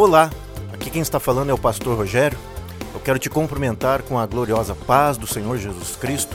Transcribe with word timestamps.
Olá, 0.00 0.30
aqui 0.72 0.88
quem 0.88 1.02
está 1.02 1.20
falando 1.20 1.50
é 1.50 1.52
o 1.52 1.58
pastor 1.58 1.94
Rogério. 1.94 2.38
Eu 2.94 3.00
quero 3.00 3.18
te 3.18 3.28
cumprimentar 3.28 4.00
com 4.00 4.18
a 4.18 4.24
gloriosa 4.24 4.74
paz 4.74 5.18
do 5.18 5.26
Senhor 5.26 5.58
Jesus 5.58 5.94
Cristo 5.94 6.34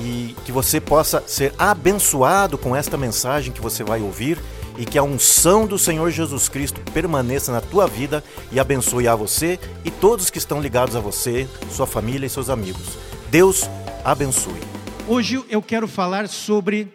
e 0.00 0.34
que 0.44 0.50
você 0.50 0.80
possa 0.80 1.22
ser 1.24 1.54
abençoado 1.56 2.58
com 2.58 2.74
esta 2.74 2.96
mensagem 2.96 3.52
que 3.52 3.60
você 3.60 3.84
vai 3.84 4.00
ouvir 4.00 4.40
e 4.76 4.84
que 4.84 4.98
a 4.98 5.04
unção 5.04 5.68
do 5.68 5.78
Senhor 5.78 6.10
Jesus 6.10 6.48
Cristo 6.48 6.80
permaneça 6.92 7.52
na 7.52 7.60
tua 7.60 7.86
vida 7.86 8.24
e 8.50 8.58
abençoe 8.58 9.06
a 9.06 9.14
você 9.14 9.56
e 9.84 9.90
todos 9.92 10.28
que 10.28 10.38
estão 10.38 10.60
ligados 10.60 10.96
a 10.96 11.00
você, 11.00 11.48
sua 11.70 11.86
família 11.86 12.26
e 12.26 12.28
seus 12.28 12.50
amigos. 12.50 12.98
Deus 13.30 13.70
abençoe. 14.04 14.60
Hoje 15.06 15.44
eu 15.48 15.62
quero 15.62 15.86
falar 15.86 16.26
sobre 16.26 16.92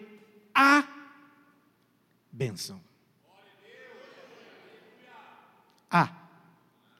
a 0.53 0.83
bênção. 2.29 2.90
A, 5.91 6.09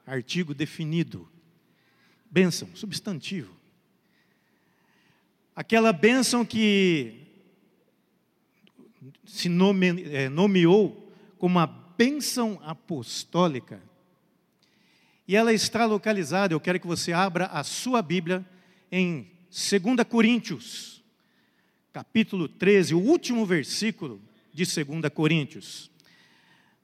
artigo 0.06 0.52
definido. 0.52 1.26
Bênção, 2.30 2.68
substantivo. 2.74 3.54
Aquela 5.56 5.92
bênção 5.92 6.44
que 6.44 7.22
se 9.24 9.48
nome, 9.48 10.04
é, 10.12 10.28
nomeou 10.28 11.12
como 11.38 11.58
a 11.58 11.66
bênção 11.66 12.60
apostólica. 12.64 13.82
E 15.26 15.36
ela 15.36 15.52
está 15.52 15.84
localizada, 15.84 16.54
eu 16.54 16.60
quero 16.60 16.78
que 16.78 16.86
você 16.86 17.12
abra 17.12 17.46
a 17.46 17.64
sua 17.64 18.02
Bíblia 18.02 18.44
em 18.90 19.30
2 19.50 20.06
Coríntios, 20.08 21.02
capítulo 21.92 22.48
13, 22.48 22.94
o 22.94 23.00
último 23.00 23.46
versículo 23.46 24.20
de 24.52 24.64
2 24.64 25.08
Coríntios. 25.14 25.90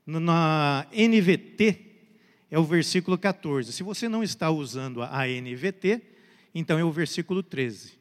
Na 0.07 0.87
NVT 0.93 1.88
é 2.51 2.59
o 2.59 2.65
versículo 2.65 3.19
14. 3.19 3.73
Se 3.73 3.83
você 3.83 4.09
não 4.09 4.23
está 4.23 4.51
usando 4.51 5.03
a 5.03 5.27
NVT, 5.27 6.03
então 6.55 6.79
é 6.79 6.85
o 6.85 6.93
versículo 6.93 7.43
13. 7.43 7.93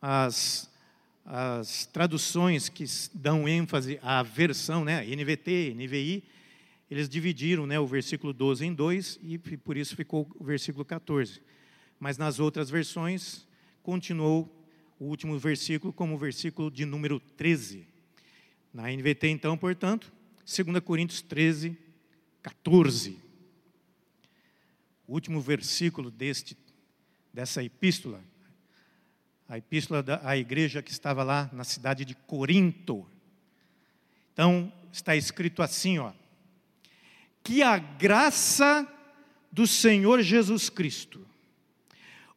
As 0.00 0.70
as 1.26 1.84
traduções 1.86 2.68
que 2.68 2.84
dão 3.12 3.48
ênfase 3.48 3.98
à 4.00 4.22
versão, 4.22 4.84
né, 4.84 5.04
NVT, 5.04 5.74
NVI, 5.74 6.22
eles 6.88 7.08
dividiram 7.08 7.66
né, 7.66 7.80
o 7.80 7.86
versículo 7.86 8.32
12 8.32 8.64
em 8.64 8.72
dois 8.72 9.18
e 9.20 9.36
por 9.36 9.76
isso 9.76 9.96
ficou 9.96 10.30
o 10.38 10.44
versículo 10.44 10.84
14. 10.84 11.42
Mas 11.98 12.16
nas 12.16 12.38
outras 12.38 12.70
versões, 12.70 13.44
continuou 13.82 14.48
o 15.00 15.06
último 15.06 15.36
versículo 15.36 15.92
como 15.92 16.14
o 16.14 16.18
versículo 16.18 16.70
de 16.70 16.84
número 16.84 17.18
13. 17.18 17.84
Na 18.72 18.84
NVT, 18.84 19.26
então, 19.26 19.58
portanto, 19.58 20.12
2 20.44 20.78
Coríntios 20.78 21.22
13, 21.22 21.76
14. 22.40 23.18
O 25.06 25.14
último 25.14 25.40
versículo 25.40 26.10
deste, 26.10 26.56
dessa 27.32 27.62
epístola 27.62 28.22
a 29.48 29.58
epístola 29.58 30.02
da 30.02 30.36
igreja 30.36 30.82
que 30.82 30.90
estava 30.90 31.22
lá 31.22 31.48
na 31.52 31.62
cidade 31.62 32.04
de 32.04 32.14
Corinto. 32.14 33.06
Então, 34.32 34.72
está 34.92 35.14
escrito 35.14 35.62
assim, 35.62 35.98
ó: 35.98 36.12
Que 37.42 37.62
a 37.62 37.78
graça 37.78 38.86
do 39.52 39.66
Senhor 39.66 40.20
Jesus 40.22 40.68
Cristo, 40.68 41.24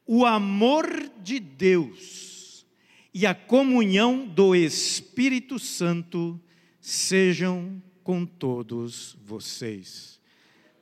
o 0.05 0.25
amor 0.25 0.87
de 1.21 1.39
Deus 1.39 2.65
e 3.13 3.25
a 3.25 3.33
comunhão 3.33 4.27
do 4.27 4.55
Espírito 4.55 5.57
Santo 5.57 6.39
sejam 6.79 7.81
com 8.03 8.25
todos 8.25 9.17
vocês. 9.25 10.18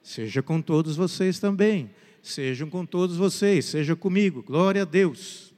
Seja 0.07 0.41
com 0.41 0.61
todos 0.61 0.95
vocês 0.95 1.37
também. 1.37 1.91
Sejam 2.23 2.69
com 2.69 2.85
todos 2.85 3.17
vocês, 3.17 3.65
seja 3.65 3.93
comigo. 3.93 4.41
Glória 4.41 4.83
a 4.83 4.85
Deus 4.85 5.53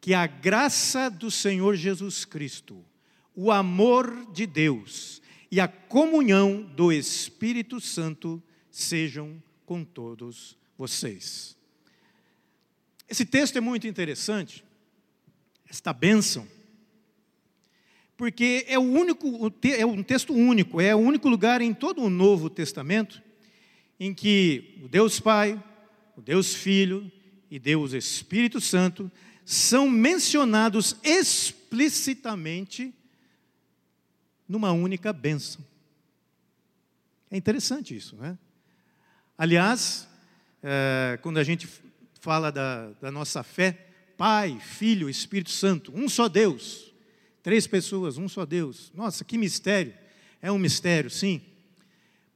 que 0.00 0.12
a 0.14 0.26
graça 0.26 1.08
do 1.08 1.30
Senhor 1.30 1.76
Jesus 1.76 2.24
Cristo, 2.24 2.84
o 3.36 3.52
amor 3.52 4.32
de 4.32 4.46
Deus 4.46 5.22
e 5.48 5.60
a 5.60 5.68
comunhão 5.68 6.60
do 6.60 6.92
Espírito 6.92 7.80
Santo 7.80 8.42
sejam 8.68 9.40
com 9.64 9.84
todos 9.84 10.58
vocês. 10.76 11.56
Esse 13.08 13.24
texto 13.24 13.58
é 13.58 13.60
muito 13.60 13.86
interessante, 13.86 14.64
esta 15.68 15.92
bênção, 15.92 16.48
porque 18.16 18.64
é 18.68 18.78
o 18.78 18.82
único, 18.82 19.52
é 19.76 19.86
um 19.86 20.02
texto 20.02 20.32
único, 20.32 20.80
é 20.80 20.94
o 20.96 20.98
único 20.98 21.28
lugar 21.28 21.60
em 21.60 21.72
todo 21.72 22.02
o 22.02 22.10
Novo 22.10 22.50
Testamento 22.50 23.25
em 23.98 24.12
que 24.12 24.78
o 24.82 24.88
Deus 24.88 25.18
Pai, 25.20 25.62
o 26.16 26.20
Deus 26.20 26.54
Filho 26.54 27.10
e 27.50 27.58
Deus 27.58 27.92
Espírito 27.92 28.60
Santo 28.60 29.10
são 29.44 29.88
mencionados 29.88 30.96
explicitamente 31.02 32.92
numa 34.48 34.72
única 34.72 35.12
bênção. 35.12 35.64
É 37.30 37.36
interessante 37.36 37.96
isso, 37.96 38.16
né? 38.16 38.38
Aliás, 39.38 40.08
é, 40.62 41.18
quando 41.22 41.38
a 41.38 41.44
gente 41.44 41.68
fala 42.20 42.50
da, 42.50 42.90
da 43.00 43.10
nossa 43.10 43.42
fé, 43.42 43.86
Pai, 44.16 44.58
Filho, 44.60 45.10
Espírito 45.10 45.50
Santo, 45.50 45.92
um 45.94 46.08
só 46.08 46.28
Deus, 46.28 46.92
três 47.42 47.66
pessoas, 47.66 48.16
um 48.16 48.28
só 48.28 48.46
Deus. 48.46 48.90
Nossa, 48.94 49.24
que 49.24 49.36
mistério! 49.36 49.94
É 50.40 50.50
um 50.50 50.58
mistério, 50.58 51.10
sim, 51.10 51.42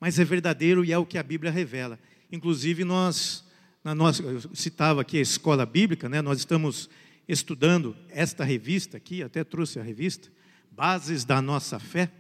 mas 0.00 0.18
é 0.18 0.24
verdadeiro 0.24 0.84
e 0.84 0.92
é 0.92 0.98
o 0.98 1.06
que 1.06 1.18
a 1.18 1.22
Bíblia 1.22 1.52
revela. 1.52 1.98
Inclusive, 2.32 2.84
nós 2.84 3.44
na 3.82 3.94
nossa, 3.94 4.22
eu 4.22 4.42
citava 4.54 5.00
aqui 5.00 5.16
a 5.16 5.22
escola 5.22 5.64
bíblica, 5.64 6.06
né? 6.06 6.20
nós 6.20 6.38
estamos 6.38 6.90
estudando 7.26 7.96
esta 8.10 8.44
revista 8.44 8.98
aqui, 8.98 9.22
até 9.22 9.42
trouxe 9.42 9.78
a 9.78 9.82
revista, 9.82 10.28
Bases 10.70 11.24
da 11.24 11.40
Nossa 11.40 11.78
Fé. 11.78 12.10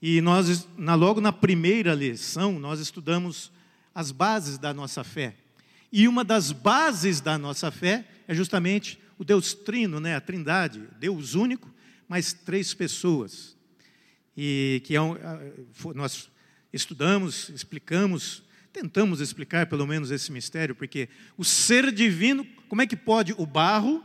E 0.00 0.20
nós, 0.20 0.68
na, 0.76 0.94
logo 0.94 1.20
na 1.20 1.32
primeira 1.32 1.92
lição, 1.92 2.58
nós 2.58 2.78
estudamos 2.78 3.50
as 3.94 4.12
bases 4.12 4.58
da 4.58 4.72
nossa 4.72 5.02
fé. 5.02 5.34
E 5.90 6.06
uma 6.06 6.22
das 6.22 6.52
bases 6.52 7.20
da 7.20 7.36
nossa 7.36 7.70
fé 7.70 8.06
é 8.28 8.34
justamente 8.34 9.00
o 9.18 9.24
Deus 9.24 9.54
Trino, 9.54 9.98
né? 9.98 10.14
a 10.14 10.20
Trindade, 10.20 10.86
Deus 11.00 11.34
único, 11.34 11.68
mas 12.06 12.32
três 12.32 12.74
pessoas. 12.74 13.55
E 14.36 14.82
que 14.84 14.94
é 14.94 15.00
um, 15.00 15.16
nós 15.94 16.30
estudamos, 16.72 17.48
explicamos 17.48 18.44
Tentamos 18.76 19.20
explicar 19.22 19.64
pelo 19.70 19.86
menos 19.86 20.10
esse 20.10 20.30
mistério, 20.30 20.74
porque 20.74 21.08
o 21.34 21.42
ser 21.42 21.90
divino, 21.90 22.46
como 22.68 22.82
é 22.82 22.86
que 22.86 22.94
pode 22.94 23.34
o 23.38 23.46
barro 23.46 24.04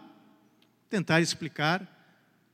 tentar 0.90 1.20
explicar 1.20 1.86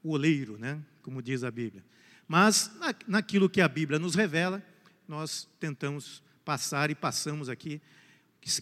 o 0.01 0.13
oleiro, 0.13 0.57
né? 0.57 0.79
como 1.03 1.21
diz 1.21 1.43
a 1.43 1.51
Bíblia? 1.51 1.85
Mas 2.27 2.71
naquilo 3.07 3.47
que 3.47 3.61
a 3.61 3.67
Bíblia 3.67 3.99
nos 3.99 4.15
revela, 4.15 4.63
nós 5.07 5.47
tentamos 5.59 6.23
passar 6.43 6.89
e 6.89 6.95
passamos 6.95 7.49
aqui, 7.49 7.79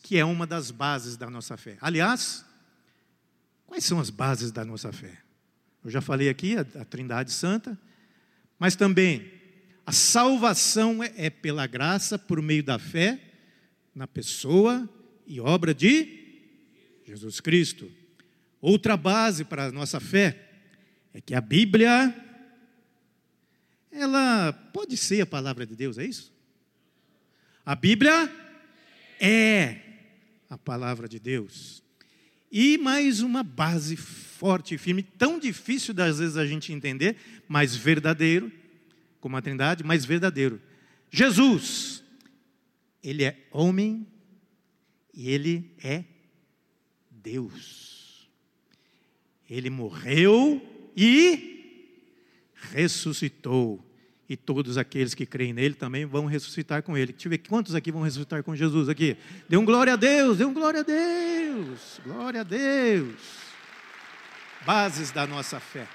que 0.03 0.18
é 0.18 0.26
uma 0.26 0.46
das 0.46 0.70
bases 0.70 1.16
da 1.16 1.30
nossa 1.30 1.56
fé. 1.56 1.78
Aliás, 1.80 2.46
quais 3.66 3.86
são 3.86 4.02
as 4.02 4.09
bases 4.09 4.52
da 4.52 4.66
nossa 4.66 4.92
fé? 4.92 5.18
Eu 5.82 5.90
já 5.90 6.02
falei 6.02 6.28
aqui, 6.28 6.58
a 6.58 6.84
Trindade 6.84 7.32
Santa, 7.32 7.80
mas 8.59 8.75
também 8.75 9.31
a 9.85 9.91
salvação 9.91 11.03
é, 11.03 11.13
é 11.16 11.29
pela 11.29 11.67
graça, 11.67 12.17
por 12.17 12.41
meio 12.41 12.63
da 12.63 12.79
fé, 12.79 13.19
na 13.93 14.07
pessoa 14.07 14.89
e 15.27 15.39
obra 15.39 15.73
de 15.73 16.25
Jesus 17.05 17.39
Cristo. 17.39 17.91
Outra 18.59 18.97
base 18.97 19.45
para 19.45 19.66
a 19.66 19.71
nossa 19.71 19.99
fé 19.99 20.49
é 21.13 21.21
que 21.21 21.35
a 21.35 21.41
Bíblia 21.41 22.13
ela 23.91 24.51
pode 24.73 24.97
ser 24.97 25.22
a 25.22 25.25
palavra 25.25 25.66
de 25.66 25.75
Deus, 25.75 25.97
é 25.97 26.05
isso? 26.05 26.33
A 27.66 27.75
Bíblia 27.75 28.29
é 29.19 29.79
a 30.49 30.58
palavra 30.58 31.08
de 31.08 31.19
Deus. 31.19 31.84
E 32.57 32.78
mais 32.78 33.19
uma 33.19 33.43
base 33.43 33.97
forte 33.97 34.75
e 34.75 34.78
firme, 34.78 35.03
tão 35.03 35.37
difícil 35.37 35.93
das 35.93 36.19
vezes 36.19 36.37
a 36.37 36.46
gente 36.46 36.72
entender, 36.72 37.17
mas 37.49 37.75
verdadeiro, 37.75 38.49
como 39.19 39.35
a 39.35 39.41
Trindade, 39.41 39.84
mas 39.84 40.05
verdadeiro. 40.05 40.61
Jesus 41.11 42.02
ele 43.03 43.25
é 43.25 43.46
homem 43.52 44.07
e 45.13 45.29
ele 45.29 45.69
é 45.84 46.05
Deus. 47.11 48.29
Ele 49.49 49.69
morreu 49.69 50.66
e 50.96 51.91
ressuscitou. 52.53 53.85
E 54.27 54.35
todos 54.35 54.77
aqueles 54.77 55.13
que 55.13 55.25
creem 55.25 55.53
nele 55.53 55.75
também 55.75 56.05
vão 56.05 56.25
ressuscitar 56.25 56.81
com 56.81 56.97
ele. 56.97 57.13
Deixa 57.13 57.27
eu 57.27 57.29
ver 57.29 57.37
quantos 57.39 57.75
aqui 57.75 57.91
vão 57.91 58.01
ressuscitar 58.01 58.43
com 58.43 58.55
Jesus 58.55 58.89
aqui. 58.89 59.17
Dê 59.47 59.55
um 59.55 59.66
glória 59.66 59.93
a 59.93 59.95
Deus, 59.95 60.37
dê 60.37 60.45
um 60.45 60.53
glória 60.53 60.79
a 60.79 60.83
Deus. 60.83 62.01
Glória 62.03 62.41
a 62.41 62.43
Deus. 62.43 63.16
Bases 64.66 65.11
da 65.11 65.27
nossa 65.27 65.59
fé. 65.59 65.87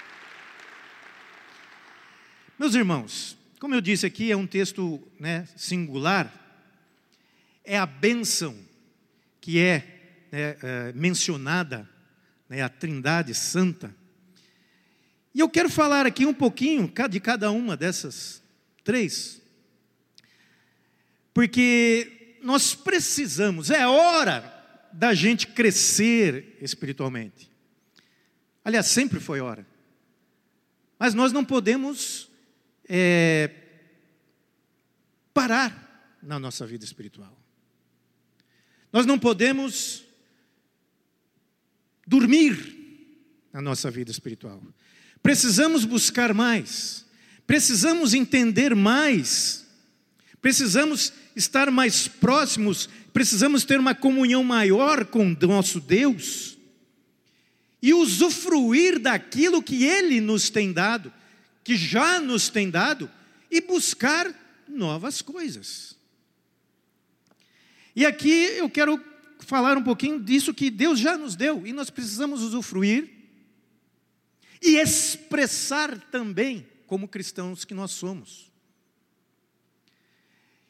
Meus 2.57 2.75
irmãos, 2.75 3.37
como 3.59 3.75
eu 3.75 3.81
disse 3.81 4.07
aqui, 4.07 4.31
é 4.31 4.37
um 4.37 4.47
texto 4.47 5.03
né, 5.19 5.49
singular 5.57 6.41
é 7.65 7.79
a 7.79 7.87
bênção 7.87 8.57
que 9.41 9.61
é, 9.61 10.27
né, 10.33 10.57
é 10.61 10.93
mencionada, 10.93 11.89
né, 12.49 12.63
a 12.63 12.69
Trindade 12.69 13.35
Santa. 13.35 13.95
E 15.35 15.41
eu 15.41 15.49
quero 15.49 15.69
falar 15.71 16.07
aqui 16.07 16.27
um 16.27 16.35
pouquinho 16.35 16.93
de 17.09 17.21
cada 17.21 17.51
uma 17.51 17.77
dessas 17.77 18.43
três, 18.83 19.41
porque 21.33 22.39
nós 22.43 22.75
precisamos, 22.75 23.71
é 23.71 23.87
hora 23.87 24.89
da 24.93 25.15
gente 25.15 25.47
crescer 25.47 26.57
espiritualmente. 26.61 27.51
Aliás, 28.65 28.87
sempre 28.87 29.21
foi 29.21 29.41
hora. 29.41 29.67
Mas 30.99 31.15
nós 31.15 31.33
não 31.33 31.45
podemos 31.45 32.29
é, 32.89 33.51
parar 35.33 36.19
na 36.23 36.39
nossa 36.39 36.67
vida 36.67 36.85
espiritual. 36.85 37.39
Nós 38.93 39.07
não 39.07 39.19
podemos 39.19 40.05
dormir 42.07 43.49
na 43.53 43.63
nossa 43.63 43.91
vida 43.91 44.11
espiritual. 44.11 44.63
Precisamos 45.23 45.85
buscar 45.85 46.33
mais, 46.33 47.05
precisamos 47.47 48.15
entender 48.15 48.75
mais, 48.75 49.67
precisamos 50.41 51.13
estar 51.37 51.71
mais 51.71 52.09
próximos, 52.09 52.89
precisamos 53.13 53.65
ter 53.65 53.79
uma 53.79 53.95
comunhão 53.95 54.43
maior 54.43 55.05
com 55.05 55.37
nosso 55.43 55.81
Deus 55.81 56.57
e 57.83 57.95
usufruir 57.95 58.99
daquilo 58.99 59.63
que 59.63 59.85
Ele 59.85 60.21
nos 60.21 60.51
tem 60.51 60.73
dado, 60.73 61.13
que 61.63 61.77
já 61.77 62.21
nos 62.21 62.49
tem 62.49 62.71
dado, 62.71 63.11
e 63.51 63.61
buscar 63.61 64.33
novas 64.69 65.21
coisas. 65.21 65.97
E 67.95 68.07
aqui 68.07 68.31
eu 68.31 68.71
quero 68.71 69.03
falar 69.41 69.77
um 69.77 69.83
pouquinho 69.83 70.21
disso 70.21 70.55
que 70.55 70.71
Deus 70.71 70.99
já 70.99 71.17
nos 71.17 71.35
deu 71.35 71.67
e 71.67 71.73
nós 71.73 71.91
precisamos 71.91 72.43
usufruir 72.43 73.20
e 74.61 74.77
expressar 74.77 75.99
também 76.11 76.69
como 76.87 77.09
cristãos 77.09 77.65
que 77.65 77.73
nós 77.73 77.93
somos. 77.93 78.53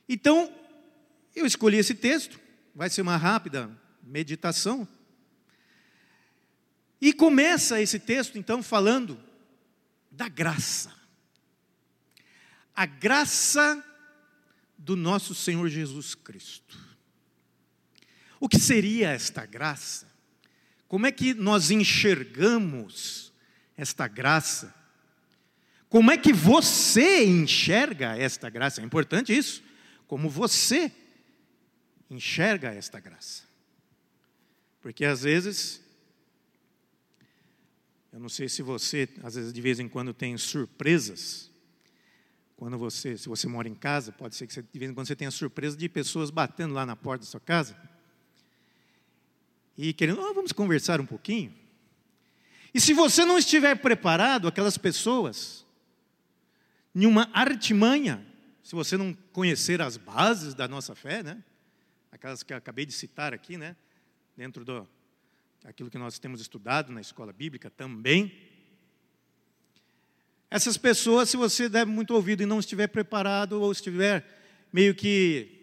Então, 0.09 0.53
eu 1.35 1.47
escolhi 1.47 1.79
esse 1.79 1.95
texto, 1.95 2.39
vai 2.75 2.91
ser 2.91 3.03
uma 3.03 3.17
rápida 3.17 3.71
meditação. 4.03 4.87
E 7.01 7.13
começa 7.13 7.81
esse 7.81 7.99
texto 7.99 8.37
então 8.37 8.63
falando 8.63 9.19
da 10.11 10.29
graça. 10.29 10.93
A 12.75 12.85
graça 12.87 13.85
do 14.77 14.97
nosso 14.97 15.35
Senhor 15.35 15.69
Jesus 15.69 16.15
Cristo. 16.15 16.79
O 18.39 18.49
que 18.49 18.59
seria 18.59 19.11
esta 19.11 19.45
graça? 19.47 20.11
Como 20.89 21.07
é 21.07 21.13
que 21.13 21.35
nós 21.35 21.71
enxergamos 21.71 23.30
esta 23.81 24.07
graça? 24.07 24.75
Como 25.89 26.11
é 26.11 26.19
que 26.19 26.33
você 26.33 27.25
enxerga 27.25 28.17
esta 28.17 28.51
graça? 28.51 28.81
É 28.81 28.85
importante 28.85 29.37
isso. 29.37 29.63
Como 30.07 30.29
você 30.29 30.93
enxerga 32.11 32.73
esta 32.73 33.01
graça. 33.01 33.45
Porque 34.81 35.05
às 35.05 35.23
vezes, 35.23 35.81
eu 38.13 38.21
não 38.21 38.29
sei 38.29 38.49
se 38.49 38.63
você, 38.63 39.09
às 39.23 39.35
vezes 39.35 39.53
de 39.53 39.61
vez 39.61 39.81
em 39.81 39.89
quando 39.89 40.13
tem 40.13 40.37
surpresas. 40.37 41.51
Quando 42.57 42.77
você, 42.77 43.17
se 43.17 43.29
você 43.29 43.49
mora 43.49 43.69
em 43.69 43.75
casa, 43.75 44.13
pode 44.13 44.37
ser 44.37 44.47
que 44.47 44.53
você, 44.53 44.63
de 44.63 44.79
vez 44.79 44.91
em 44.91 44.95
quando 44.95 45.07
você 45.07 45.17
tenha 45.17 45.31
surpresa 45.31 45.77
de 45.77 45.89
pessoas 45.89 46.31
batendo 46.31 46.75
lá 46.75 46.85
na 46.85 46.95
porta 46.95 47.25
da 47.25 47.31
sua 47.31 47.41
casa 47.41 47.75
e 49.77 49.95
querendo, 49.95 50.21
oh, 50.21 50.35
vamos 50.35 50.53
conversar 50.53 51.01
um 51.01 51.07
pouquinho. 51.07 51.55
E 52.73 52.81
se 52.81 52.93
você 52.93 53.25
não 53.25 53.39
estiver 53.39 53.77
preparado, 53.77 54.47
aquelas 54.47 54.79
pessoas, 54.79 55.67
em 56.95 57.07
uma 57.07 57.29
artimanha, 57.33 58.25
se 58.63 58.75
você 58.75 58.97
não 58.97 59.13
conhecer 59.33 59.83
as 59.83 59.97
bases 59.97 60.55
da 60.55 60.69
nossa 60.69 60.95
fé, 60.95 61.23
né? 61.23 61.43
Aquelas 62.13 62.43
que 62.43 62.53
eu 62.53 62.57
acabei 62.57 62.87
de 62.87 62.93
citar 62.93 63.35
aqui, 63.35 63.57
né? 63.57 63.77
Dentro 64.37 64.65
do 64.65 64.89
aquilo 65.65 65.91
que 65.91 65.99
nós 65.99 66.19
temos 66.19 66.41
estudado 66.41 66.91
na 66.93 67.01
escola 67.01 67.33
bíblica 67.33 67.69
também. 67.69 68.33
Essas 70.51 70.77
pessoas, 70.77 71.29
se 71.29 71.37
você 71.37 71.69
der 71.69 71.87
muito 71.87 72.15
ouvido 72.15 72.43
e 72.43 72.47
não 72.47 72.59
estiver 72.59 72.89
preparado 72.89 73.61
ou 73.61 73.71
estiver 73.71 74.27
meio 74.73 74.95
que 74.95 75.60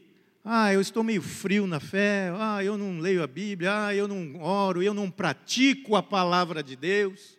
ah, 0.49 0.73
eu 0.73 0.79
estou 0.79 1.03
meio 1.03 1.21
frio 1.21 1.67
na 1.67 1.77
fé. 1.77 2.31
Ah, 2.37 2.63
eu 2.63 2.77
não 2.77 2.99
leio 2.99 3.21
a 3.21 3.27
Bíblia. 3.27 3.87
Ah, 3.87 3.93
eu 3.93 4.07
não 4.07 4.39
oro. 4.39 4.81
Eu 4.81 4.93
não 4.93 5.11
pratico 5.11 5.93
a 5.93 6.01
palavra 6.01 6.63
de 6.63 6.73
Deus. 6.73 7.37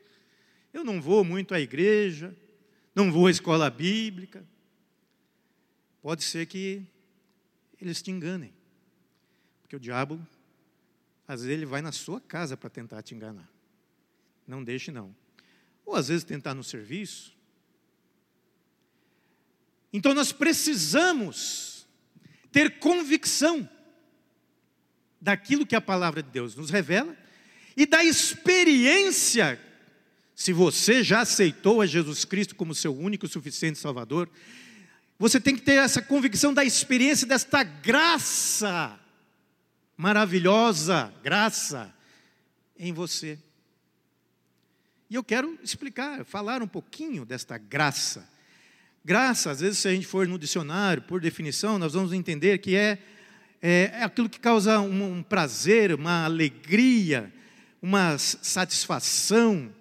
Eu 0.75 0.85
não 0.85 1.01
vou 1.01 1.25
muito 1.25 1.55
à 1.55 1.61
igreja. 1.61 2.37
Não 2.95 3.11
vou 3.11 3.27
à 3.27 3.31
escola 3.31 3.71
bíblica. 3.71 4.47
Pode 6.03 6.23
ser 6.23 6.45
que 6.45 6.83
eles 7.81 8.03
te 8.03 8.11
enganem. 8.11 8.53
Porque 9.63 9.77
o 9.77 9.81
diabo, 9.81 10.21
às 11.27 11.41
vezes, 11.41 11.57
ele 11.57 11.65
vai 11.65 11.81
na 11.81 11.93
sua 11.93 12.21
casa 12.21 12.59
para 12.59 12.69
tentar 12.69 13.01
te 13.01 13.15
enganar. 13.15 13.51
Não 14.47 14.63
deixe, 14.63 14.91
não. 14.91 15.17
Ou 15.87 15.97
às 15.97 16.09
vezes 16.09 16.25
tentar 16.25 16.53
no 16.53 16.63
serviço. 16.63 17.35
Então 19.91 20.13
nós 20.13 20.31
precisamos 20.31 21.78
ter 22.51 22.79
convicção 22.79 23.69
daquilo 25.21 25.67
que 25.67 25.77
a 25.77 25.81
palavra 25.81 26.23
de 26.23 26.31
Deus 26.31 26.55
nos 26.55 26.71
revela 26.71 27.17
e 27.77 27.87
da 27.87 28.05
experiência. 28.05 29.61
Se 30.35 30.53
você 30.53 31.03
já 31.03 31.21
aceitou 31.21 31.81
a 31.81 31.87
Jesus 31.87 32.25
Cristo 32.25 32.55
como 32.55 32.75
seu 32.75 32.97
único 32.97 33.27
e 33.27 33.29
suficiente 33.29 33.79
Salvador, 33.79 34.29
você 35.19 35.41
tem 35.41 35.57
que 35.57 35.63
ter 35.63 35.79
essa 35.79 36.01
convicção 36.01 36.55
da 36.55 36.65
experiência 36.65 37.27
desta 37.27 37.65
graça 37.65 38.99
maravilhosa, 39.97 41.13
graça 41.25 41.93
em 42.79 42.93
você. 42.93 43.37
E 45.11 45.17
eu 45.17 45.25
quero 45.25 45.59
explicar, 45.63 46.25
falar 46.25 46.63
um 46.63 46.69
pouquinho 46.69 47.25
desta 47.25 47.59
graça 47.59 48.29
Graça, 49.09 49.51
às 49.51 49.61
vezes, 49.61 49.79
se 49.79 49.89
a 49.89 49.91
gente 49.91 50.07
for 50.07 50.29
no 50.29 50.39
dicionário, 50.39 51.01
por 51.01 51.19
definição, 51.19 51.79
nós 51.79 51.95
vamos 51.95 52.13
entender 52.13 52.59
que 52.59 52.77
é, 52.77 52.99
é, 53.63 53.91
é 53.95 54.03
aquilo 54.03 54.29
que 54.29 54.39
causa 54.39 54.81
um, 54.81 55.15
um 55.15 55.23
prazer, 55.23 55.95
uma 55.95 56.27
alegria, 56.27 57.33
uma 57.81 58.19
satisfação, 58.19 59.75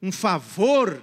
um 0.00 0.12
favor. 0.12 1.02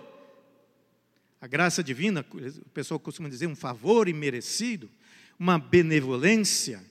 A 1.42 1.48
graça 1.48 1.84
divina, 1.84 2.26
o 2.32 2.70
pessoal 2.70 2.98
costuma 2.98 3.28
dizer, 3.28 3.48
um 3.48 3.58
favor 3.58 4.08
imerecido, 4.08 4.90
uma 5.38 5.60
benevolência. 5.60 6.82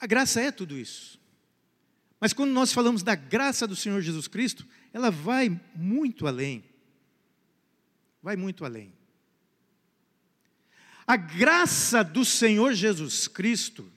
A 0.00 0.06
graça 0.06 0.40
é 0.40 0.50
tudo 0.50 0.78
isso. 0.78 1.20
Mas 2.18 2.32
quando 2.32 2.52
nós 2.52 2.72
falamos 2.72 3.02
da 3.02 3.14
graça 3.14 3.66
do 3.66 3.76
Senhor 3.76 4.00
Jesus 4.00 4.26
Cristo, 4.26 4.66
ela 4.90 5.10
vai 5.10 5.60
muito 5.74 6.26
além 6.26 6.64
vai 8.26 8.34
muito 8.34 8.64
além. 8.64 8.92
A 11.06 11.16
graça 11.16 12.02
do 12.02 12.24
Senhor 12.24 12.74
Jesus 12.74 13.28
Cristo, 13.28 13.88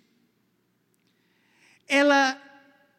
ela 1.87 2.39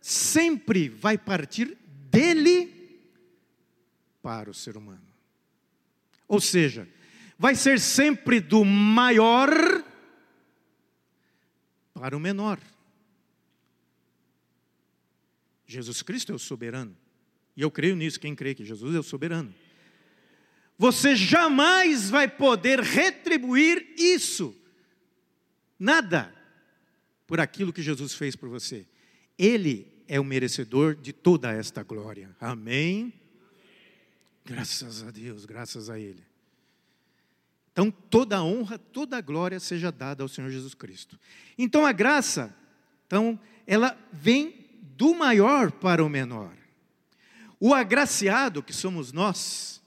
sempre 0.01 0.89
vai 0.89 1.17
partir 1.17 1.79
dele 2.11 3.01
para 4.21 4.51
o 4.51 4.55
ser 4.55 4.77
humano. 4.77 5.07
Ou 6.27 6.41
seja, 6.41 6.89
vai 7.39 7.55
ser 7.55 7.79
sempre 7.79 8.41
do 8.41 8.65
maior 8.65 9.51
para 11.95 12.17
o 12.17 12.19
menor. 12.19 12.59
Jesus 15.65 16.03
Cristo 16.03 16.33
é 16.33 16.35
o 16.35 16.41
soberano. 16.41 16.97
E 17.57 17.63
eu 17.63 17.71
creio 17.71 17.95
nisso, 17.95 18.19
quem 18.19 18.35
crê 18.35 18.53
que 18.53 18.65
Jesus 18.65 18.97
é 18.97 18.99
o 18.99 19.05
soberano 19.05 19.55
você 20.81 21.15
jamais 21.15 22.09
vai 22.09 22.27
poder 22.27 22.81
retribuir 22.81 23.87
isso, 23.99 24.57
nada, 25.79 26.35
por 27.27 27.39
aquilo 27.39 27.71
que 27.71 27.83
Jesus 27.83 28.15
fez 28.15 28.35
por 28.35 28.49
você. 28.49 28.87
Ele 29.37 29.87
é 30.09 30.19
o 30.19 30.25
merecedor 30.25 30.95
de 30.95 31.13
toda 31.13 31.53
esta 31.53 31.83
glória. 31.83 32.35
Amém? 32.41 33.13
Graças 34.43 35.03
a 35.03 35.11
Deus, 35.11 35.45
graças 35.45 35.91
a 35.91 35.99
Ele. 35.99 36.25
Então, 37.73 37.91
toda 37.91 38.39
a 38.39 38.43
honra, 38.43 38.79
toda 38.79 39.19
a 39.19 39.21
glória 39.21 39.61
seja 39.61 39.93
dada 39.93 40.23
ao 40.23 40.31
Senhor 40.31 40.49
Jesus 40.49 40.73
Cristo. 40.73 41.21
Então, 41.59 41.85
a 41.85 41.93
graça, 41.93 42.57
então, 43.07 43.39
ela 43.67 43.99
vem 44.11 44.67
do 44.97 45.15
maior 45.15 45.73
para 45.73 46.03
o 46.03 46.09
menor. 46.09 46.57
O 47.61 47.75
agraciado, 47.75 48.63
que 48.63 48.73
somos 48.73 49.13
nós, 49.13 49.80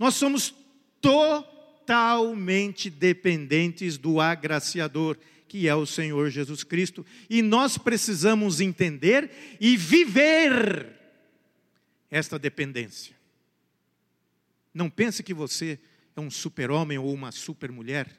nós 0.00 0.14
somos 0.14 0.54
totalmente 0.98 2.88
dependentes 2.88 3.98
do 3.98 4.18
agraciador, 4.18 5.18
que 5.46 5.68
é 5.68 5.74
o 5.74 5.84
Senhor 5.84 6.30
Jesus 6.30 6.64
Cristo, 6.64 7.04
e 7.28 7.42
nós 7.42 7.76
precisamos 7.76 8.62
entender 8.62 9.30
e 9.60 9.76
viver 9.76 10.98
esta 12.10 12.38
dependência. 12.38 13.14
Não 14.72 14.88
pense 14.88 15.22
que 15.22 15.34
você 15.34 15.78
é 16.16 16.20
um 16.20 16.30
super-homem 16.30 16.96
ou 16.96 17.12
uma 17.12 17.30
super-mulher. 17.30 18.10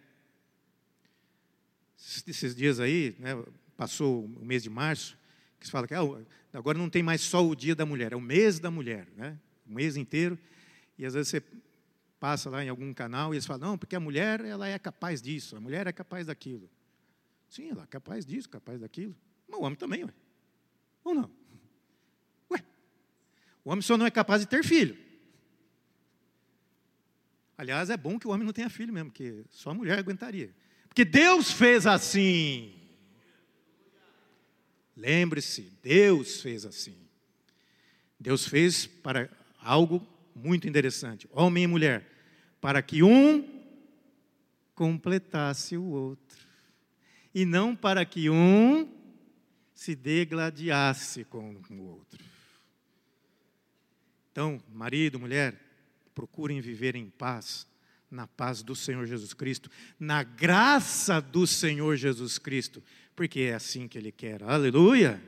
Esses 2.28 2.56
dias 2.56 2.80
aí, 2.80 3.16
né, 3.18 3.32
passou 3.76 4.26
o 4.26 4.46
mês 4.46 4.62
de 4.62 4.70
março, 4.70 5.18
que 5.60 5.66
se 5.66 5.72
fala 5.72 5.88
que 5.88 5.96
ah, 5.96 6.04
agora 6.54 6.78
não 6.78 6.92
tem 6.92 7.02
mais 7.02 7.22
só 7.22 7.44
o 7.44 7.56
dia 7.56 7.74
da 7.74 7.88
mulher, 7.88 8.14
é 8.14 8.16
o 8.16 8.22
mês 8.22 8.60
da 8.60 8.70
mulher, 8.70 9.08
né? 9.18 9.36
o 9.68 9.74
mês 9.74 9.98
inteiro. 9.98 10.38
E 10.96 11.06
às 11.06 11.16
vezes 11.16 11.30
você 11.30 11.42
passa 12.22 12.52
lá 12.52 12.64
em 12.64 12.70
algum 12.70 12.94
canal 12.94 13.34
e 13.34 13.38
eles 13.38 13.48
falam, 13.48 13.72
não, 13.72 13.78
porque 13.80 13.96
a 13.96 14.00
mulher 14.00 14.42
ela 14.42 14.68
é 14.68 14.78
capaz 14.78 15.24
disso, 15.24 15.56
a 15.58 15.60
mulher 15.60 15.88
é 15.88 15.92
capaz 15.92 16.28
daquilo. 16.28 16.70
Sim, 17.50 17.72
ela 17.72 17.82
é 17.82 17.88
capaz 17.88 18.24
disso, 18.28 18.48
capaz 18.48 18.80
daquilo. 18.80 19.18
Mas 19.48 19.60
o 19.60 19.64
homem 19.64 19.76
também, 19.76 20.04
ué. 20.04 20.14
ou 21.04 21.16
não? 21.16 21.32
Ué, 22.52 22.64
o 23.66 23.72
homem 23.72 23.82
só 23.82 23.98
não 23.98 24.06
é 24.06 24.12
capaz 24.12 24.42
de 24.42 24.48
ter 24.48 24.64
filho. 24.64 24.96
Aliás, 27.58 27.90
é 27.90 27.98
bom 27.98 28.20
que 28.20 28.28
o 28.28 28.30
homem 28.30 28.46
não 28.46 28.54
tenha 28.54 28.70
filho 28.70 28.94
mesmo, 28.94 29.10
porque 29.10 29.44
só 29.50 29.72
a 29.72 29.74
mulher 29.74 29.98
aguentaria. 29.98 30.54
Porque 30.88 31.04
Deus 31.04 31.52
fez 31.52 31.88
assim. 31.88 32.80
Lembre-se, 34.96 35.74
Deus 35.82 36.40
fez 36.40 36.68
assim. 36.68 36.96
Deus 38.20 38.48
fez 38.48 38.86
para 38.86 39.28
algo 39.60 40.06
muito 40.36 40.68
interessante, 40.68 41.28
homem 41.32 41.64
e 41.64 41.68
mulher, 41.68 42.08
para 42.60 42.82
que 42.82 43.04
um 43.04 43.62
completasse 44.76 45.78
o 45.78 45.84
outro, 45.84 46.48
e 47.34 47.46
não 47.46 47.76
para 47.76 48.06
que 48.06 48.30
um 48.30 48.90
se 49.74 49.96
degladiasse 49.96 51.24
com 51.24 51.56
o 51.70 51.84
outro. 51.84 52.24
Então, 54.32 54.62
marido, 54.72 55.20
mulher, 55.20 55.60
procurem 56.14 56.62
viver 56.62 56.96
em 56.96 57.10
paz, 57.10 57.68
na 58.10 58.28
paz 58.28 58.62
do 58.62 58.76
Senhor 58.76 59.06
Jesus 59.06 59.34
Cristo, 59.34 59.70
na 60.00 60.24
graça 60.24 61.20
do 61.22 61.48
Senhor 61.48 61.96
Jesus 61.96 62.38
Cristo, 62.38 62.84
porque 63.16 63.42
é 63.42 63.54
assim 63.54 63.88
que 63.88 63.98
Ele 63.98 64.12
quer. 64.12 64.44
Aleluia! 64.44 65.22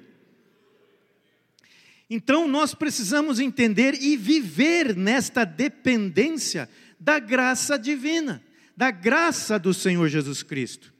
Então 2.10 2.48
nós 2.48 2.74
precisamos 2.74 3.40
entender 3.40 3.96
e 4.02 4.16
viver 4.18 4.96
nesta 4.96 5.46
dependência 5.46 6.70
da 7.00 7.20
graça 7.20 7.78
divina, 7.78 8.44
da 8.76 8.92
graça 8.92 9.58
do 9.58 9.74
Senhor 9.74 10.08
Jesus 10.10 10.44
Cristo. 10.44 10.94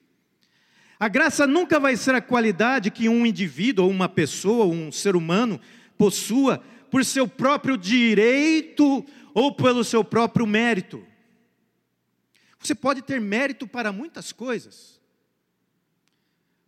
A 1.00 1.08
graça 1.08 1.46
nunca 1.46 1.80
vai 1.80 1.98
ser 1.98 2.16
a 2.16 2.22
qualidade 2.22 2.90
que 2.90 3.10
um 3.10 3.26
indivíduo, 3.26 3.86
ou 3.86 3.92
uma 3.92 4.08
pessoa, 4.08 4.66
ou 4.66 4.74
um 4.74 4.92
ser 4.92 5.16
humano 5.16 5.60
possua 5.98 6.64
por 6.90 7.04
seu 7.04 7.28
próprio 7.28 7.78
direito 7.78 9.06
ou 9.34 9.54
pelo 9.54 9.84
seu 9.84 10.04
próprio 10.04 10.46
mérito. 10.46 11.06
Você 12.60 12.74
pode 12.74 13.02
ter 13.02 13.20
mérito 13.20 13.68
para 13.68 13.92
muitas 13.92 14.32
coisas. 14.32 15.02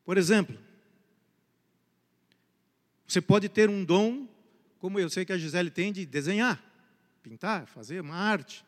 Por 0.03 0.17
exemplo, 0.17 0.57
você 3.07 3.21
pode 3.21 3.49
ter 3.49 3.69
um 3.69 3.83
dom 3.83 4.27
como 4.85 4.99
eu 4.99 5.09
sei 5.09 5.25
que 5.25 5.33
a 5.33 5.37
Gisele 5.37 5.71
tem 5.71 5.91
de 5.91 6.05
desenhar, 6.05 6.63
pintar, 7.23 7.65
fazer 7.65 8.01
uma 8.01 8.15
arte. 8.15 8.63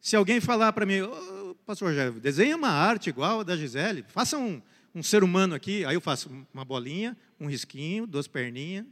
Se 0.00 0.16
alguém 0.16 0.40
falar 0.40 0.72
para 0.72 0.84
mim, 0.84 1.00
oh, 1.00 1.54
pastor 1.66 1.90
Rogério, 1.90 2.20
desenha 2.20 2.56
uma 2.56 2.70
arte 2.70 3.08
igual 3.08 3.40
a 3.40 3.42
da 3.44 3.56
Gisele, 3.56 4.04
faça 4.08 4.36
um, 4.36 4.60
um 4.92 5.00
ser 5.00 5.22
humano 5.22 5.54
aqui, 5.54 5.84
aí 5.84 5.94
eu 5.94 6.00
faço 6.00 6.28
uma 6.52 6.64
bolinha, 6.64 7.16
um 7.38 7.46
risquinho, 7.46 8.04
duas 8.04 8.26
perninhas, 8.26 8.84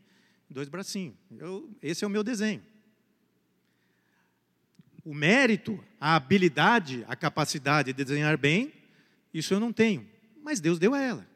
dois 0.48 0.68
bracinhos. 0.68 1.16
Eu, 1.36 1.68
esse 1.82 2.04
é 2.04 2.06
o 2.06 2.10
meu 2.10 2.22
desenho. 2.22 2.62
O 5.04 5.12
mérito, 5.12 5.82
a 6.00 6.14
habilidade, 6.14 7.04
a 7.08 7.16
capacidade 7.16 7.92
de 7.92 8.04
desenhar 8.04 8.38
bem, 8.38 8.72
isso 9.32 9.52
eu 9.52 9.58
não 9.58 9.72
tenho, 9.72 10.08
mas 10.44 10.60
Deus 10.60 10.78
deu 10.78 10.94
a 10.94 11.00
ela. 11.00 11.33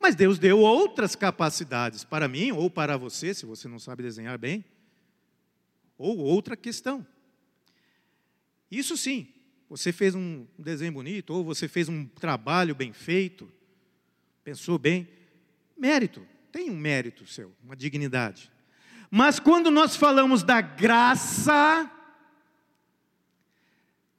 Mas 0.00 0.14
Deus 0.14 0.38
deu 0.38 0.60
outras 0.60 1.16
capacidades 1.16 2.04
para 2.04 2.28
mim 2.28 2.52
ou 2.52 2.70
para 2.70 2.96
você, 2.96 3.34
se 3.34 3.46
você 3.46 3.66
não 3.66 3.78
sabe 3.78 4.02
desenhar 4.02 4.38
bem, 4.38 4.64
ou 5.98 6.18
outra 6.18 6.56
questão. 6.56 7.06
Isso 8.70 8.96
sim, 8.96 9.28
você 9.68 9.92
fez 9.92 10.14
um 10.14 10.46
desenho 10.58 10.92
bonito, 10.92 11.30
ou 11.32 11.44
você 11.44 11.66
fez 11.66 11.88
um 11.88 12.06
trabalho 12.06 12.74
bem 12.74 12.92
feito, 12.92 13.50
pensou 14.44 14.78
bem, 14.78 15.08
mérito, 15.76 16.26
tem 16.52 16.70
um 16.70 16.76
mérito 16.76 17.26
seu, 17.26 17.52
uma 17.62 17.76
dignidade. 17.76 18.50
Mas 19.10 19.38
quando 19.38 19.70
nós 19.70 19.96
falamos 19.96 20.42
da 20.42 20.60
graça, 20.60 21.90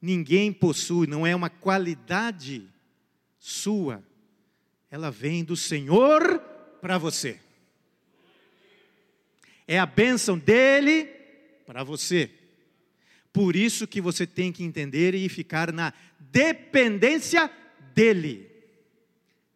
ninguém 0.02 0.52
possui, 0.52 1.08
não 1.08 1.26
é 1.26 1.36
uma 1.36 1.50
qualidade 1.50 2.68
sua, 3.38 4.04
ela 4.90 5.12
vem 5.12 5.44
do 5.44 5.56
Senhor 5.56 6.40
para 6.82 6.98
você. 6.98 7.40
É 9.68 9.78
a 9.78 9.86
bênção 9.86 10.38
dele 10.38 11.06
para 11.66 11.84
você. 11.84 12.30
Por 13.34 13.56
isso 13.56 13.86
que 13.86 14.00
você 14.00 14.26
tem 14.26 14.52
que 14.52 14.64
entender 14.64 15.14
e 15.14 15.28
ficar 15.28 15.72
na 15.74 15.94
dependência 16.20 17.52
dele. 17.94 18.50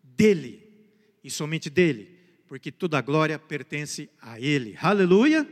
Dele. 0.03 0.67
E 1.23 1.31
somente 1.31 1.69
dele. 1.69 2.19
Porque 2.47 2.71
toda 2.71 2.97
a 2.97 3.01
glória 3.01 3.39
pertence 3.39 4.09
a 4.21 4.39
ele. 4.39 4.77
Aleluia. 4.81 5.47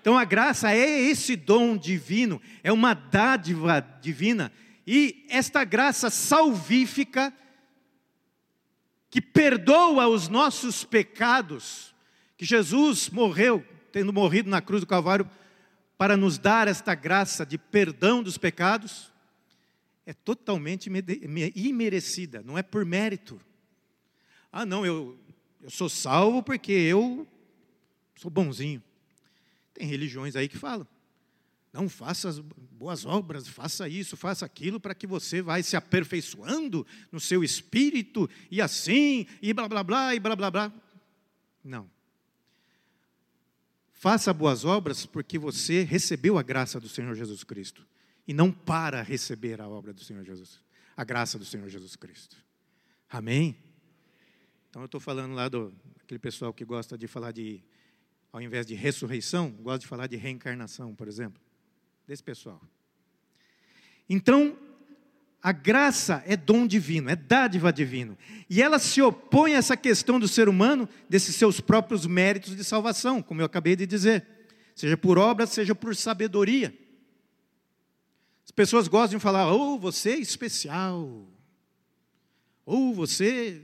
Então 0.00 0.16
a 0.16 0.24
graça 0.24 0.70
é 0.70 1.00
esse 1.00 1.34
dom 1.34 1.76
divino, 1.78 2.40
é 2.62 2.70
uma 2.70 2.92
dádiva 2.92 3.80
divina. 4.02 4.52
E 4.86 5.24
esta 5.30 5.64
graça 5.64 6.10
salvífica 6.10 7.32
que 9.14 9.20
perdoa 9.20 10.08
os 10.08 10.26
nossos 10.26 10.82
pecados, 10.82 11.94
que 12.36 12.44
Jesus 12.44 13.08
morreu, 13.08 13.64
tendo 13.92 14.12
morrido 14.12 14.50
na 14.50 14.60
cruz 14.60 14.80
do 14.80 14.88
Calvário, 14.88 15.30
para 15.96 16.16
nos 16.16 16.36
dar 16.36 16.66
esta 16.66 16.96
graça 16.96 17.46
de 17.46 17.56
perdão 17.56 18.24
dos 18.24 18.36
pecados, 18.36 19.12
é 20.04 20.12
totalmente 20.12 20.90
imerecida, 21.54 22.42
não 22.44 22.58
é 22.58 22.62
por 22.64 22.84
mérito. 22.84 23.40
Ah, 24.50 24.66
não, 24.66 24.84
eu, 24.84 25.16
eu 25.62 25.70
sou 25.70 25.88
salvo 25.88 26.42
porque 26.42 26.72
eu 26.72 27.24
sou 28.16 28.32
bonzinho. 28.32 28.82
Tem 29.72 29.86
religiões 29.86 30.34
aí 30.34 30.48
que 30.48 30.58
falam. 30.58 30.88
Não 31.74 31.88
faça 31.88 32.28
as 32.28 32.38
boas 32.38 33.04
obras, 33.04 33.48
faça 33.48 33.88
isso, 33.88 34.16
faça 34.16 34.46
aquilo, 34.46 34.78
para 34.78 34.94
que 34.94 35.08
você 35.08 35.42
vai 35.42 35.60
se 35.60 35.74
aperfeiçoando 35.74 36.86
no 37.10 37.18
seu 37.18 37.42
espírito, 37.42 38.30
e 38.48 38.62
assim, 38.62 39.26
e 39.42 39.52
blá 39.52 39.68
blá 39.68 39.82
blá, 39.82 40.14
e 40.14 40.20
blá 40.20 40.36
blá 40.36 40.52
blá. 40.52 40.72
Não. 41.64 41.90
Faça 43.92 44.32
boas 44.32 44.64
obras 44.64 45.04
porque 45.04 45.36
você 45.36 45.82
recebeu 45.82 46.38
a 46.38 46.44
graça 46.44 46.78
do 46.78 46.88
Senhor 46.88 47.12
Jesus 47.16 47.42
Cristo. 47.42 47.84
E 48.24 48.32
não 48.32 48.52
para 48.52 49.02
receber 49.02 49.60
a 49.60 49.66
obra 49.66 49.92
do 49.92 50.04
Senhor 50.04 50.22
Jesus, 50.22 50.60
a 50.96 51.02
graça 51.02 51.40
do 51.40 51.44
Senhor 51.44 51.68
Jesus 51.68 51.96
Cristo. 51.96 52.36
Amém? 53.10 53.56
Então 54.70 54.80
eu 54.80 54.86
estou 54.86 55.00
falando 55.00 55.34
lá 55.34 55.48
do 55.48 55.74
aquele 56.04 56.20
pessoal 56.20 56.54
que 56.54 56.64
gosta 56.64 56.96
de 56.96 57.08
falar 57.08 57.32
de, 57.32 57.64
ao 58.32 58.40
invés 58.40 58.64
de 58.64 58.74
ressurreição, 58.74 59.50
gosta 59.50 59.80
de 59.80 59.88
falar 59.88 60.06
de 60.06 60.14
reencarnação, 60.14 60.94
por 60.94 61.08
exemplo 61.08 61.43
desse 62.06 62.22
pessoal. 62.22 62.60
Então, 64.08 64.56
a 65.42 65.52
graça 65.52 66.22
é 66.26 66.36
dom 66.36 66.66
divino, 66.66 67.10
é 67.10 67.16
dádiva 67.16 67.72
divino. 67.72 68.16
E 68.48 68.62
ela 68.62 68.78
se 68.78 69.02
opõe 69.02 69.54
a 69.54 69.58
essa 69.58 69.76
questão 69.76 70.18
do 70.18 70.26
ser 70.26 70.48
humano, 70.48 70.88
desses 71.08 71.36
seus 71.36 71.60
próprios 71.60 72.06
méritos 72.06 72.56
de 72.56 72.64
salvação, 72.64 73.20
como 73.20 73.42
eu 73.42 73.46
acabei 73.46 73.76
de 73.76 73.86
dizer. 73.86 74.26
Seja 74.74 74.96
por 74.96 75.18
obra, 75.18 75.46
seja 75.46 75.74
por 75.74 75.94
sabedoria. 75.94 76.74
As 78.44 78.50
pessoas 78.50 78.88
gostam 78.88 79.18
de 79.18 79.22
falar, 79.22 79.50
ou 79.52 79.74
oh, 79.74 79.78
você 79.78 80.12
é 80.12 80.18
especial, 80.18 81.26
ou 82.64 82.94
você 82.94 83.62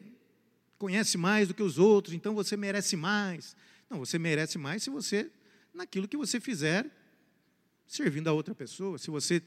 conhece 0.78 1.16
mais 1.18 1.48
do 1.48 1.54
que 1.54 1.62
os 1.62 1.78
outros, 1.78 2.14
então 2.14 2.34
você 2.34 2.56
merece 2.56 2.96
mais. 2.96 3.56
Não, 3.88 3.98
você 3.98 4.18
merece 4.18 4.56
mais 4.56 4.82
se 4.82 4.90
você, 4.90 5.30
naquilo 5.74 6.08
que 6.08 6.16
você 6.16 6.40
fizer, 6.40 6.86
servindo 7.90 8.28
a 8.28 8.32
outra 8.32 8.54
pessoa. 8.54 8.96
Se 8.98 9.10
você 9.10 9.42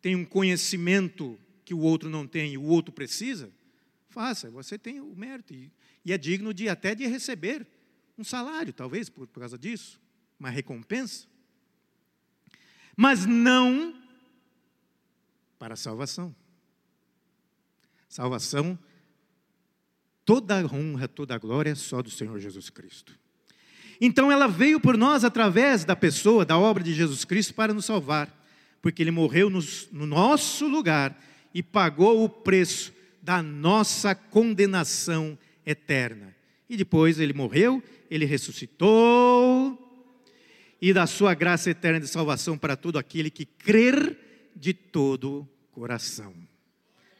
tem 0.00 0.14
um 0.14 0.24
conhecimento 0.24 1.36
que 1.64 1.74
o 1.74 1.80
outro 1.80 2.08
não 2.08 2.24
tem 2.24 2.52
e 2.52 2.58
o 2.58 2.62
outro 2.62 2.92
precisa, 2.92 3.50
faça, 4.08 4.48
você 4.48 4.78
tem 4.78 5.00
o 5.00 5.16
mérito 5.16 5.52
e, 5.52 5.72
e 6.04 6.12
é 6.12 6.16
digno 6.16 6.54
de 6.54 6.68
até 6.68 6.94
de 6.94 7.04
receber 7.06 7.66
um 8.16 8.22
salário, 8.22 8.72
talvez 8.72 9.08
por, 9.10 9.26
por 9.26 9.40
causa 9.40 9.58
disso, 9.58 10.00
uma 10.38 10.48
recompensa. 10.48 11.26
Mas 12.96 13.26
não 13.26 14.00
para 15.58 15.74
a 15.74 15.76
salvação. 15.76 16.34
Salvação, 18.08 18.78
toda 20.24 20.60
a 20.60 20.64
honra, 20.64 21.08
toda 21.08 21.34
a 21.34 21.38
glória 21.38 21.70
é 21.70 21.74
só 21.74 22.00
do 22.00 22.10
Senhor 22.10 22.38
Jesus 22.38 22.70
Cristo. 22.70 23.18
Então 24.00 24.30
ela 24.30 24.46
veio 24.46 24.78
por 24.78 24.96
nós 24.96 25.24
através 25.24 25.84
da 25.84 25.96
pessoa, 25.96 26.44
da 26.44 26.58
obra 26.58 26.82
de 26.82 26.92
Jesus 26.92 27.24
Cristo 27.24 27.54
para 27.54 27.72
nos 27.72 27.84
salvar, 27.84 28.30
porque 28.82 29.02
ele 29.02 29.10
morreu 29.10 29.48
nos, 29.48 29.88
no 29.90 30.06
nosso 30.06 30.66
lugar 30.68 31.18
e 31.54 31.62
pagou 31.62 32.22
o 32.22 32.28
preço 32.28 32.92
da 33.22 33.42
nossa 33.42 34.14
condenação 34.14 35.38
eterna. 35.64 36.34
E 36.68 36.76
depois 36.76 37.18
ele 37.18 37.32
morreu, 37.32 37.82
ele 38.10 38.24
ressuscitou, 38.24 39.82
e 40.80 40.92
da 40.92 41.06
sua 41.06 41.34
graça 41.34 41.70
eterna 41.70 42.00
de 42.00 42.08
salvação 42.08 42.58
para 42.58 42.76
todo 42.76 42.98
aquele 42.98 43.30
que 43.30 43.44
crer 43.46 44.16
de 44.54 44.72
todo 44.72 45.48
coração. 45.72 46.34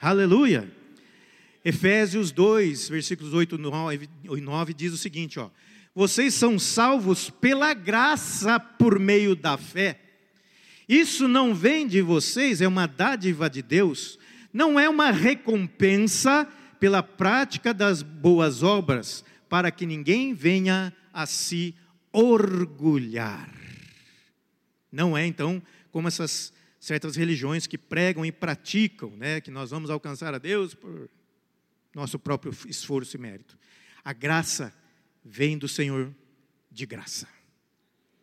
Aleluia! 0.00 0.70
Efésios 1.64 2.30
2, 2.30 2.88
versículos 2.88 3.34
8 3.34 3.56
e 4.36 4.40
9 4.40 4.74
diz 4.74 4.92
o 4.92 4.96
seguinte, 4.96 5.40
ó: 5.40 5.50
Vocês 5.96 6.34
são 6.34 6.58
salvos 6.58 7.30
pela 7.30 7.72
graça 7.72 8.60
por 8.60 8.98
meio 8.98 9.34
da 9.34 9.56
fé. 9.56 9.98
Isso 10.86 11.26
não 11.26 11.54
vem 11.54 11.88
de 11.88 12.02
vocês, 12.02 12.60
é 12.60 12.68
uma 12.68 12.86
dádiva 12.86 13.48
de 13.48 13.62
Deus, 13.62 14.18
não 14.52 14.78
é 14.78 14.90
uma 14.90 15.10
recompensa 15.10 16.46
pela 16.78 17.02
prática 17.02 17.72
das 17.72 18.02
boas 18.02 18.62
obras, 18.62 19.24
para 19.48 19.70
que 19.70 19.86
ninguém 19.86 20.34
venha 20.34 20.92
a 21.14 21.24
se 21.24 21.74
orgulhar. 22.12 23.50
Não 24.92 25.16
é 25.16 25.26
então 25.26 25.62
como 25.90 26.08
essas 26.08 26.52
certas 26.78 27.16
religiões 27.16 27.66
que 27.66 27.78
pregam 27.78 28.22
e 28.22 28.30
praticam, 28.30 29.16
né, 29.16 29.40
que 29.40 29.50
nós 29.50 29.70
vamos 29.70 29.88
alcançar 29.88 30.34
a 30.34 30.38
Deus 30.38 30.74
por 30.74 31.08
nosso 31.94 32.18
próprio 32.18 32.54
esforço 32.68 33.16
e 33.16 33.18
mérito. 33.18 33.56
A 34.04 34.12
graça 34.12 34.74
vem 35.28 35.58
do 35.58 35.66
Senhor 35.66 36.14
de 36.70 36.86
graça. 36.86 37.28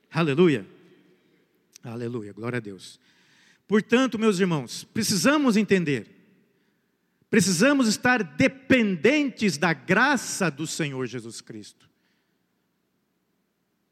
Aleluia. 0.09 0.65
Aleluia, 1.83 2.31
glória 2.31 2.57
a 2.57 2.61
Deus. 2.61 2.99
Portanto, 3.67 4.17
meus 4.17 4.39
irmãos, 4.39 4.85
precisamos 4.85 5.57
entender, 5.57 6.07
precisamos 7.29 7.87
estar 7.87 8.23
dependentes 8.23 9.57
da 9.57 9.73
graça 9.73 10.49
do 10.49 10.65
Senhor 10.65 11.05
Jesus 11.05 11.41
Cristo. 11.41 11.89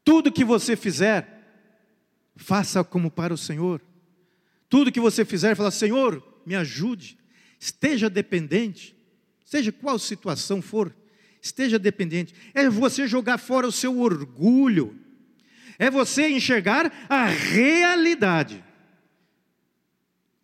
Tudo 0.02 0.32
que 0.32 0.44
você 0.44 0.74
fizer, 0.74 1.42
faça 2.34 2.82
como 2.82 3.10
para 3.10 3.34
o 3.34 3.38
Senhor. 3.38 3.82
Tudo 4.68 4.90
que 4.90 5.00
você 5.00 5.24
fizer, 5.24 5.54
fala: 5.54 5.70
Senhor, 5.70 6.22
me 6.46 6.54
ajude. 6.54 7.18
Esteja 7.60 8.08
dependente, 8.10 8.96
seja 9.44 9.70
qual 9.70 9.98
situação 9.98 10.60
for, 10.60 10.92
esteja 11.42 11.78
dependente. 11.78 12.34
É 12.54 12.70
você 12.70 13.06
jogar 13.06 13.36
fora 13.36 13.66
o 13.66 13.72
seu 13.72 13.98
orgulho, 13.98 14.98
é 15.78 15.90
você 15.90 16.28
enxergar 16.28 16.90
a 17.08 17.26
realidade. 17.26 18.64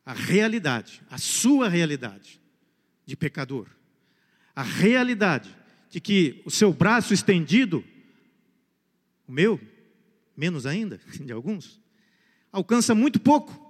A 0.04 0.12
realidade, 0.12 1.02
a 1.08 1.18
sua 1.18 1.68
realidade 1.68 2.40
de 3.06 3.16
pecador. 3.16 3.68
A 4.56 4.62
realidade 4.62 5.56
de 5.88 6.00
que 6.00 6.42
o 6.44 6.50
seu 6.50 6.72
braço 6.72 7.14
estendido 7.14 7.84
o 9.28 9.32
meu, 9.32 9.60
menos 10.34 10.64
ainda, 10.64 10.98
de 11.20 11.30
alguns, 11.30 11.78
alcança 12.50 12.94
muito 12.94 13.20
pouco. 13.20 13.66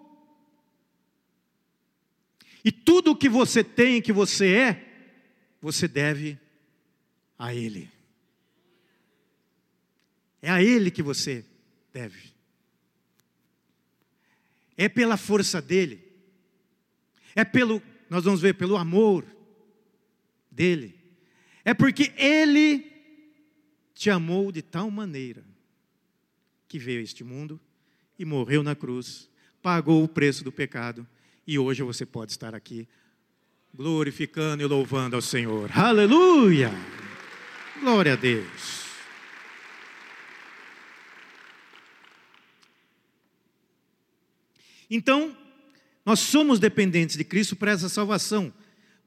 E 2.65 2.71
tudo 2.71 3.11
o 3.11 3.17
que 3.17 3.29
você 3.29 3.65
tem, 3.65 4.01
que 4.01 4.13
você 4.13 4.55
é, 4.55 4.89
você 5.61 5.89
deve 5.89 6.39
a 7.39 7.55
Ele. 7.55 7.91
É 10.43 10.51
a 10.51 10.63
Ele 10.63 10.91
que 10.91 11.03
você 11.03 11.45
deve. 11.93 12.33
É 14.77 14.89
pela 14.89 15.17
força 15.17 15.61
dele. 15.61 16.03
É 17.35 17.45
pelo, 17.45 17.83
nós 18.11 18.25
vamos 18.25 18.41
ver, 18.41 18.55
pelo 18.55 18.77
amor 18.77 19.25
dele. 20.51 20.99
É 21.65 21.75
porque 21.75 22.13
Ele 22.17 22.91
te 23.95 24.11
amou 24.11 24.51
de 24.53 24.63
tal 24.63 24.91
maneira 24.91 25.45
que 26.69 26.79
veio 26.79 27.01
a 27.01 27.03
este 27.03 27.25
mundo 27.25 27.61
e 28.19 28.25
morreu 28.25 28.63
na 28.63 28.75
cruz, 28.75 29.29
pagou 29.63 30.05
o 30.05 30.09
preço 30.09 30.45
do 30.45 30.53
pecado 30.53 31.07
e 31.47 31.59
hoje 31.59 31.83
você 31.83 32.05
pode 32.05 32.33
estar 32.33 32.55
aqui 32.55 32.87
glorificando 33.75 34.63
e 34.63 34.67
louvando 34.67 35.17
ao 35.17 35.23
Senhor. 35.23 35.71
Aleluia! 35.73 36.71
Glória 37.81 38.15
a 38.15 38.17
Deus. 38.17 38.79
Então, 44.91 45.37
nós 46.05 46.21
somos 46.21 46.59
dependentes 46.59 47.17
de 47.17 47.25
Cristo 47.25 47.55
para 47.55 47.73
essa 47.73 47.89
salvação, 47.89 48.53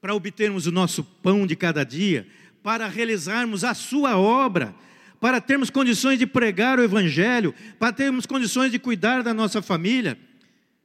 para 0.00 0.14
obtermos 0.14 0.66
o 0.66 0.72
nosso 0.72 1.02
pão 1.02 1.46
de 1.46 1.56
cada 1.56 1.84
dia, 1.84 2.26
para 2.62 2.86
realizarmos 2.86 3.64
a 3.64 3.74
sua 3.74 4.16
obra, 4.16 4.74
para 5.20 5.40
termos 5.40 5.70
condições 5.70 6.18
de 6.18 6.26
pregar 6.26 6.78
o 6.78 6.82
Evangelho, 6.82 7.54
para 7.78 7.92
termos 7.92 8.26
condições 8.26 8.70
de 8.70 8.78
cuidar 8.78 9.22
da 9.22 9.34
nossa 9.34 9.60
família, 9.60 10.18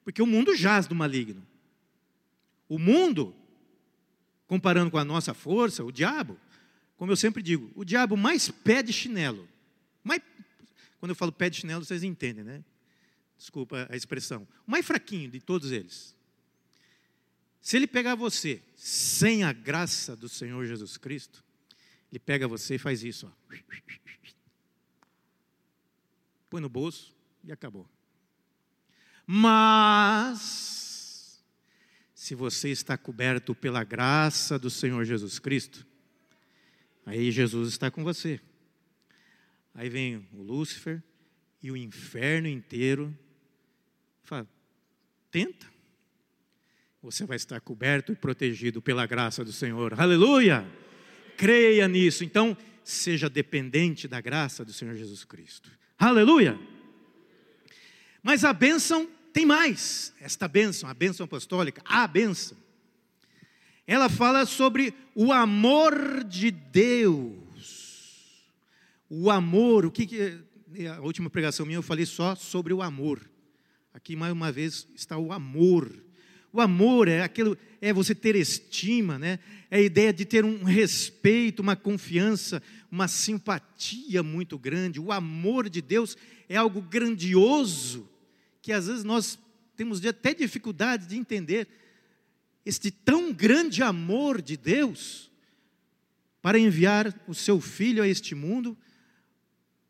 porque 0.03 0.21
o 0.21 0.27
mundo 0.27 0.55
jaz 0.55 0.87
do 0.87 0.95
maligno. 0.95 1.45
O 2.67 2.79
mundo, 2.79 3.35
comparando 4.47 4.91
com 4.91 4.97
a 4.97 5.05
nossa 5.05 5.33
força, 5.33 5.83
o 5.83 5.91
diabo, 5.91 6.37
como 6.97 7.11
eu 7.11 7.15
sempre 7.15 7.43
digo, 7.43 7.71
o 7.75 7.85
diabo 7.85 8.17
mais 8.17 8.49
pé 8.49 8.81
de 8.81 8.91
chinelo. 8.91 9.47
Mais, 10.03 10.21
quando 10.99 11.11
eu 11.11 11.15
falo 11.15 11.31
pé 11.31 11.49
de 11.49 11.57
chinelo, 11.57 11.85
vocês 11.85 12.03
entendem, 12.03 12.43
né? 12.43 12.63
Desculpa 13.37 13.87
a 13.89 13.95
expressão. 13.95 14.47
O 14.65 14.71
mais 14.71 14.85
fraquinho 14.85 15.29
de 15.29 15.39
todos 15.39 15.71
eles. 15.71 16.15
Se 17.61 17.77
ele 17.77 17.85
pegar 17.85 18.15
você 18.15 18.63
sem 18.75 19.43
a 19.43 19.53
graça 19.53 20.15
do 20.15 20.27
Senhor 20.27 20.65
Jesus 20.65 20.97
Cristo, 20.97 21.43
ele 22.11 22.19
pega 22.19 22.47
você 22.47 22.75
e 22.75 22.79
faz 22.79 23.03
isso, 23.03 23.27
ó. 23.27 23.31
Põe 26.49 26.61
no 26.61 26.69
bolso 26.69 27.13
e 27.43 27.51
acabou. 27.51 27.87
Mas, 29.25 30.23
se 32.15 32.33
você 32.33 32.69
está 32.69 32.97
coberto 32.97 33.53
pela 33.53 33.83
graça 33.83 34.57
do 34.57 34.69
Senhor 34.69 35.03
Jesus 35.03 35.37
Cristo, 35.37 35.85
aí 37.07 37.31
Jesus 37.31 37.69
está 37.69 37.89
com 37.89 38.03
você. 38.03 38.39
Aí 39.73 39.89
vem 39.89 40.27
o 40.33 40.43
Lúcifer 40.43 41.01
e 41.61 41.71
o 41.71 41.77
inferno 41.77 42.47
inteiro. 42.47 43.17
Fala, 44.23 44.47
tenta 45.31 45.77
você 47.01 47.25
vai 47.25 47.37
estar 47.37 47.61
coberto 47.61 48.11
e 48.11 48.15
protegido 48.15 48.81
pela 48.81 49.05
graça 49.05 49.43
do 49.43 49.53
Senhor. 49.53 49.97
Aleluia! 49.99 50.67
Creia 51.37 51.87
nisso. 51.87 52.23
Então, 52.23 52.57
seja 52.83 53.29
dependente 53.29 54.07
da 54.07 54.19
graça 54.19 54.65
do 54.65 54.73
Senhor 54.73 54.95
Jesus 54.95 55.23
Cristo. 55.23 55.71
Aleluia! 55.97 56.59
Mas 58.21 58.43
a 58.43 58.51
bênção 58.51 59.09
tem 59.31 59.45
mais. 59.45 60.13
Esta 60.19 60.49
bênção, 60.49 60.89
a 60.89 60.93
bênção 60.93 61.23
apostólica, 61.23 61.81
a 61.85 62.05
bênção. 62.07 62.57
Ela 63.87 64.09
fala 64.09 64.45
sobre 64.45 64.93
o 65.15 65.31
amor 65.31 66.23
de 66.25 66.51
Deus. 66.51 67.33
O 69.09 69.31
amor, 69.31 69.85
o 69.85 69.91
que, 69.91 70.05
que 70.05 70.39
a 70.87 70.99
última 70.99 71.29
pregação 71.29 71.65
minha 71.65 71.77
eu 71.77 71.83
falei 71.83 72.05
só 72.05 72.35
sobre 72.35 72.73
o 72.73 72.83
amor. 72.83 73.21
Aqui 73.93 74.15
mais 74.15 74.33
uma 74.33 74.51
vez 74.51 74.85
está 74.93 75.17
o 75.17 75.31
amor 75.31 75.89
o 76.57 76.61
amor 76.61 77.07
é 77.07 77.21
aquilo, 77.21 77.57
é 77.79 77.93
você 77.93 78.15
ter 78.15 78.35
estima, 78.35 79.19
né? 79.19 79.37
É 79.69 79.77
a 79.77 79.81
ideia 79.81 80.11
de 80.11 80.25
ter 80.25 80.45
um 80.45 80.63
respeito, 80.63 81.61
uma 81.61 81.75
confiança, 81.75 82.63
uma 82.89 83.07
simpatia 83.07 84.23
muito 84.23 84.57
grande. 84.57 84.99
O 84.99 85.11
amor 85.11 85.69
de 85.69 85.83
Deus 85.83 86.17
é 86.49 86.55
algo 86.55 86.81
grandioso 86.81 88.09
que 88.59 88.71
às 88.71 88.87
vezes 88.87 89.03
nós 89.03 89.37
temos 89.75 90.03
até 90.03 90.33
dificuldade 90.33 91.05
de 91.05 91.15
entender. 91.15 91.67
Este 92.67 92.91
tão 92.91 93.31
grande 93.31 93.81
amor 93.81 94.41
de 94.41 94.57
Deus 94.57 95.31
para 96.41 96.59
enviar 96.59 97.17
o 97.25 97.33
seu 97.33 97.61
filho 97.61 98.03
a 98.03 98.07
este 98.09 98.35
mundo 98.35 98.77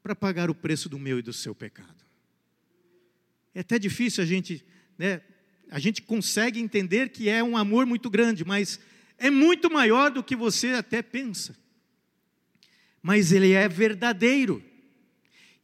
para 0.03 0.15
pagar 0.15 0.51
o 0.51 0.53
preço 0.53 0.87
do 0.87 0.99
meu 0.99 1.17
e 1.17 1.23
do 1.23 1.33
seu 1.33 1.55
pecado. 1.55 2.05
É 3.55 3.61
até 3.61 3.79
difícil 3.79 4.23
a 4.23 4.27
gente, 4.27 4.63
né, 4.95 5.21
a 5.71 5.79
gente 5.79 6.03
consegue 6.03 6.59
entender 6.59 7.09
que 7.09 7.27
é 7.27 7.43
um 7.43 7.57
amor 7.57 7.87
muito 7.87 8.11
grande, 8.11 8.45
mas 8.45 8.79
é 9.17 9.31
muito 9.31 9.71
maior 9.71 10.11
do 10.11 10.23
que 10.23 10.35
você 10.35 10.73
até 10.73 11.01
pensa. 11.01 11.57
Mas 13.01 13.31
ele 13.31 13.53
é 13.53 13.67
verdadeiro, 13.67 14.63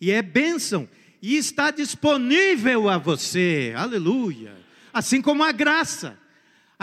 e 0.01 0.09
é 0.09 0.23
bênção, 0.23 0.89
e 1.21 1.37
está 1.37 1.69
disponível 1.69 2.89
a 2.89 2.97
você, 2.97 3.71
aleluia. 3.77 4.57
Assim 4.91 5.21
como 5.21 5.43
a 5.43 5.51
graça, 5.51 6.22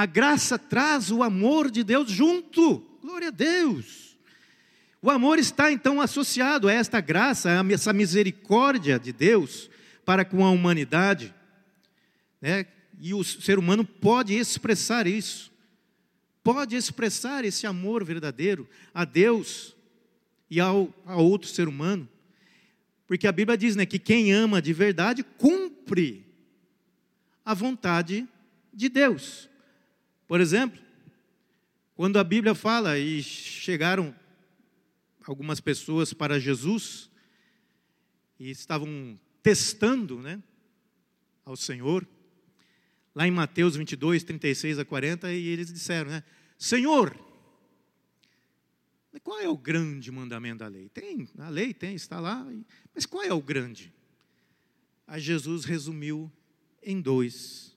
A 0.01 0.07
graça 0.07 0.59
traz 0.59 1.11
o 1.11 1.23
amor 1.23 1.71
de 1.71 1.85
Deus 1.85 2.11
junto. 2.11 2.79
Glória 3.03 3.29
a 3.29 3.31
Deus. 3.31 4.17
O 5.03 5.11
amor 5.11 5.39
está 5.39 5.71
então 5.71 6.01
associado 6.01 6.69
a 6.69 6.73
esta 6.73 7.03
graça, 7.03 7.51
a 7.51 7.71
essa 7.71 7.93
misericórdia 7.93 8.99
de 8.99 9.13
Deus 9.13 9.69
para 10.03 10.25
com 10.25 10.43
a 10.43 10.51
humanidade. 10.51 11.35
Né? 12.41 12.65
E 12.99 13.13
o 13.13 13.23
ser 13.23 13.59
humano 13.59 13.85
pode 13.85 14.33
expressar 14.35 15.07
isso, 15.07 15.53
pode 16.43 16.75
expressar 16.77 17.45
esse 17.45 17.67
amor 17.67 18.03
verdadeiro 18.03 18.67
a 18.95 19.05
Deus 19.05 19.77
e 20.49 20.59
ao, 20.61 20.89
a 21.05 21.17
outro 21.17 21.47
ser 21.47 21.69
humano. 21.69 22.09
Porque 23.07 23.27
a 23.27 23.33
Bíblia 23.33 23.59
diz 23.59 23.77
né, 23.77 23.85
que 23.85 23.99
quem 23.99 24.33
ama 24.33 24.63
de 24.63 24.73
verdade 24.73 25.23
cumpre 25.23 26.25
a 27.45 27.53
vontade 27.53 28.27
de 28.73 28.89
Deus. 28.89 29.50
Por 30.31 30.40
exemplo, 30.40 30.81
quando 31.97 32.16
a 32.16 32.23
Bíblia 32.23 32.55
fala 32.55 32.97
e 32.97 33.21
chegaram 33.21 34.14
algumas 35.27 35.59
pessoas 35.59 36.12
para 36.12 36.38
Jesus 36.38 37.11
e 38.38 38.49
estavam 38.49 39.19
testando 39.43 40.21
né, 40.21 40.40
ao 41.45 41.57
Senhor, 41.57 42.07
lá 43.12 43.27
em 43.27 43.33
Mateus 43.33 43.75
22, 43.75 44.23
36 44.23 44.79
a 44.79 44.85
40, 44.85 45.33
e 45.33 45.49
eles 45.49 45.73
disseram, 45.73 46.12
né, 46.12 46.23
Senhor, 46.57 47.12
qual 49.25 49.40
é 49.40 49.49
o 49.49 49.59
grande 49.59 50.12
mandamento 50.12 50.61
da 50.61 50.69
lei? 50.69 50.88
Tem, 50.90 51.29
a 51.38 51.49
lei 51.49 51.75
tem, 51.75 51.97
está 51.97 52.21
lá, 52.21 52.47
mas 52.95 53.05
qual 53.05 53.25
é 53.25 53.35
o 53.35 53.43
grande? 53.43 53.93
Jesus 55.16 55.64
resumiu 55.64 56.31
em 56.81 57.01
dois. 57.01 57.77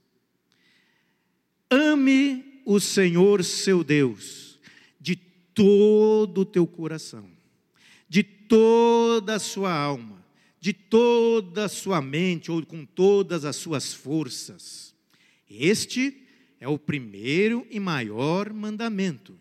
Ame 1.74 2.62
o 2.66 2.80
Senhor 2.80 3.44
seu 3.44 3.84
Deus 3.84 4.60
de 5.00 5.16
todo 5.16 6.42
o 6.42 6.46
teu 6.46 6.68
coração, 6.68 7.28
de 8.08 8.22
toda 8.22 9.36
a 9.36 9.40
sua 9.40 9.74
alma, 9.74 10.24
de 10.60 10.72
toda 10.72 11.66
a 11.66 11.70
sua 11.70 12.00
mente 12.02 12.52
ou 12.52 12.64
com 12.64 12.86
todas 12.86 13.44
as 13.44 13.56
suas 13.56 13.92
forças. 13.94 14.94
Este 15.50 16.26
é 16.60 16.68
o 16.68 16.78
primeiro 16.78 17.66
e 17.72 17.80
maior 17.80 18.54
mandamento. 18.54 19.36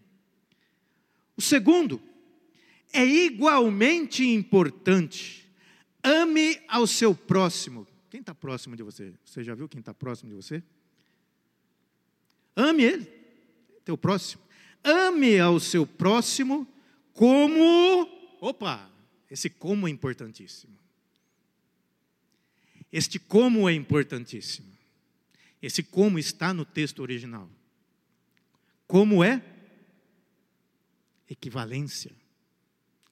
O 1.36 1.42
segundo 1.42 2.00
é 2.92 3.04
igualmente 3.04 4.26
importante. 4.26 5.46
Ame 6.02 6.58
ao 6.66 6.86
seu 6.86 7.14
próximo 7.14 7.86
quem 8.12 8.20
está 8.20 8.34
próximo 8.34 8.76
de 8.76 8.82
você? 8.82 9.14
Você 9.24 9.42
já 9.42 9.54
viu 9.54 9.66
quem 9.66 9.80
está 9.80 9.94
próximo 9.94 10.28
de 10.28 10.36
você? 10.36 10.62
Ame 12.54 12.82
ele, 12.82 13.04
teu 13.84 13.96
próximo. 13.96 14.42
Ame 14.82 15.38
ao 15.38 15.58
seu 15.60 15.86
próximo 15.86 16.66
como. 17.12 18.08
Opa, 18.40 18.90
esse 19.30 19.48
como 19.48 19.86
é 19.86 19.90
importantíssimo. 19.90 20.76
Este 22.92 23.18
como 23.18 23.68
é 23.68 23.72
importantíssimo. 23.72 24.70
Esse 25.60 25.82
como 25.82 26.18
está 26.18 26.52
no 26.52 26.64
texto 26.64 27.00
original. 27.00 27.48
Como 28.86 29.22
é? 29.24 29.42
Equivalência. 31.30 32.12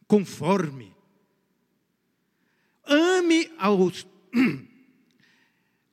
Conforme. 0.06 0.92
Ame 2.84 3.50
aos 3.56 4.06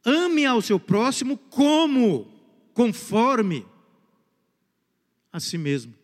Ame 0.08 0.46
ao 0.46 0.62
seu 0.62 0.80
próximo 0.80 1.38
como, 1.38 2.37
conforme 2.78 3.66
a 5.34 5.40
si 5.40 5.58
mesmo. 5.58 5.96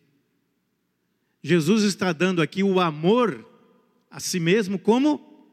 Jesus 1.40 1.84
está 1.84 2.12
dando 2.12 2.42
aqui 2.42 2.64
o 2.64 2.80
amor 2.80 3.48
a 4.10 4.18
si 4.18 4.40
mesmo 4.40 4.76
como 4.76 5.46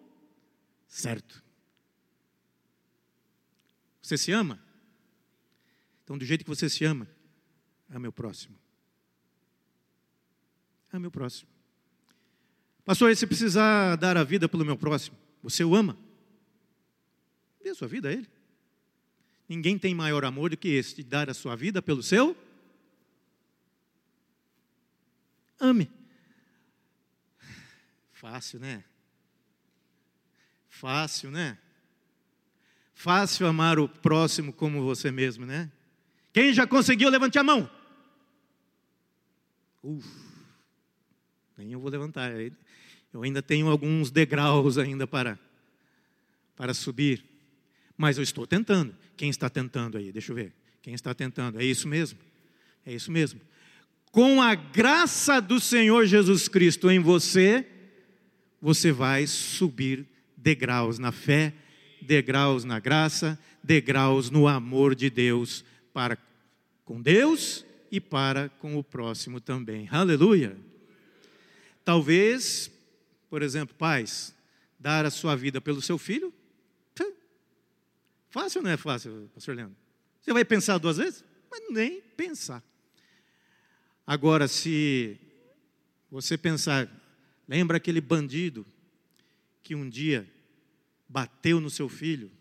certo. 0.88 1.44
Você 4.02 4.18
se 4.18 4.32
ama? 4.32 4.60
Então, 6.04 6.18
do 6.18 6.26
jeito 6.26 6.44
que 6.44 6.50
você 6.50 6.68
se 6.68 6.84
ama, 6.86 7.08
ame 7.88 8.08
o 8.08 8.12
próximo. 8.12 8.58
Ame 10.92 11.06
o 11.06 11.12
próximo. 11.12 11.52
Pastor, 12.84 13.12
e 13.12 13.16
se 13.16 13.28
precisar 13.28 13.96
dar 13.96 14.18
a 14.18 14.24
vida 14.24 14.50
pelo 14.50 14.66
meu 14.66 14.76
próximo, 14.76 15.16
você 15.44 15.64
o 15.64 15.76
ama? 15.76 15.96
Dê 17.64 17.70
a 17.70 17.76
sua 17.76 17.88
vida 17.88 18.10
a 18.10 18.12
ele. 18.12 18.41
Ninguém 19.52 19.78
tem 19.78 19.94
maior 19.94 20.24
amor 20.24 20.52
do 20.52 20.56
que 20.56 20.70
esse, 20.70 20.96
de 20.96 21.04
dar 21.04 21.30
a 21.30 21.34
sua 21.34 21.58
vida 21.58 21.82
pelo 21.82 22.02
seu. 22.02 22.38
Ame. 25.60 25.92
Fácil, 28.14 28.62
né? 28.62 28.82
Fácil, 30.70 31.32
né? 31.32 31.58
Fácil 32.94 33.46
amar 33.46 33.78
o 33.78 33.90
próximo 33.90 34.54
como 34.54 34.82
você 34.84 35.12
mesmo, 35.12 35.46
né? 35.46 35.70
Quem 36.32 36.54
já 36.54 36.66
conseguiu, 36.66 37.10
levante 37.10 37.38
a 37.38 37.44
mão. 37.44 37.70
Uf, 39.84 40.08
nem 41.58 41.74
eu 41.74 41.80
vou 41.82 41.92
levantar. 41.92 42.32
Eu 43.12 43.22
ainda 43.22 43.42
tenho 43.42 43.68
alguns 43.68 44.12
degraus 44.12 44.78
ainda 44.78 45.06
para, 45.06 45.38
para 46.56 46.74
subir. 46.74 47.31
Mas 48.02 48.18
eu 48.18 48.24
estou 48.24 48.48
tentando. 48.48 48.96
Quem 49.16 49.30
está 49.30 49.48
tentando 49.48 49.96
aí? 49.96 50.12
Deixa 50.12 50.32
eu 50.32 50.36
ver. 50.36 50.52
Quem 50.82 50.96
está 50.96 51.14
tentando? 51.14 51.62
É 51.62 51.64
isso 51.64 51.88
mesmo? 51.88 52.18
É 52.84 52.92
isso 52.92 53.12
mesmo. 53.12 53.40
Com 54.12 54.42
a 54.42 54.56
graça 54.56 55.40
do 55.40 55.60
Senhor 55.60 56.08
Jesus 56.08 56.48
Cristo 56.48 56.90
em 56.90 56.98
você, 56.98 57.64
você 58.60 58.92
vai 58.92 59.28
subir 59.28 60.04
degraus 60.36 60.98
na 60.98 61.12
fé, 61.12 61.54
degraus 62.02 62.64
na 62.64 62.80
graça, 62.80 63.38
degraus 63.64 64.32
no 64.32 64.48
amor 64.48 64.96
de 64.96 65.08
Deus 65.08 65.64
para 65.94 66.18
com 66.84 67.00
Deus 67.00 67.64
e 67.92 68.02
para 68.02 68.50
com 68.50 68.78
o 68.78 68.84
próximo 68.84 69.40
também. 69.40 69.88
Aleluia. 69.92 70.58
Talvez, 71.86 72.72
por 73.30 73.44
exemplo, 73.44 73.76
pais, 73.76 74.34
dar 74.80 75.06
a 75.06 75.12
sua 75.12 75.36
vida 75.36 75.62
pelo 75.62 75.84
seu 75.84 76.00
filho 76.00 76.34
Fácil 78.32 78.60
ou 78.60 78.64
não 78.64 78.72
é 78.72 78.78
fácil, 78.78 79.30
pastor 79.34 79.54
Leandro? 79.54 79.76
Você 80.22 80.32
vai 80.32 80.46
pensar 80.46 80.78
duas 80.78 80.96
vezes? 80.96 81.24
Mas 81.52 81.62
nem 81.70 82.02
pensar. 82.02 82.64
Agora, 84.08 84.48
se 84.48 85.20
você 86.10 86.38
pensar, 86.38 86.90
lembra 87.46 87.76
aquele 87.76 88.00
bandido 88.00 88.66
que 89.62 89.76
um 89.76 89.88
dia 89.88 90.32
bateu 91.10 91.60
no 91.60 91.70
seu 91.70 91.90
filho? 91.90 92.32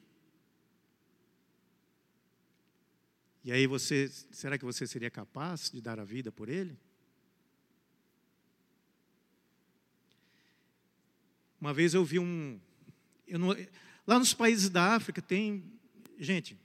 E 3.42 3.50
aí 3.50 3.66
você, 3.66 4.08
será 4.30 4.56
que 4.56 4.64
você 4.64 4.86
seria 4.86 5.10
capaz 5.10 5.72
de 5.72 5.80
dar 5.80 5.98
a 5.98 6.04
vida 6.04 6.30
por 6.30 6.48
ele? 6.48 6.78
Uma 11.60 11.74
vez 11.74 11.94
eu 11.94 12.04
vi 12.04 12.20
um, 12.20 12.60
eu 13.26 13.40
não, 13.40 13.48
lá 14.06 14.20
nos 14.20 14.32
países 14.32 14.70
da 14.70 14.94
África 14.94 15.20
tem 15.20 15.79
gente, 16.20 16.56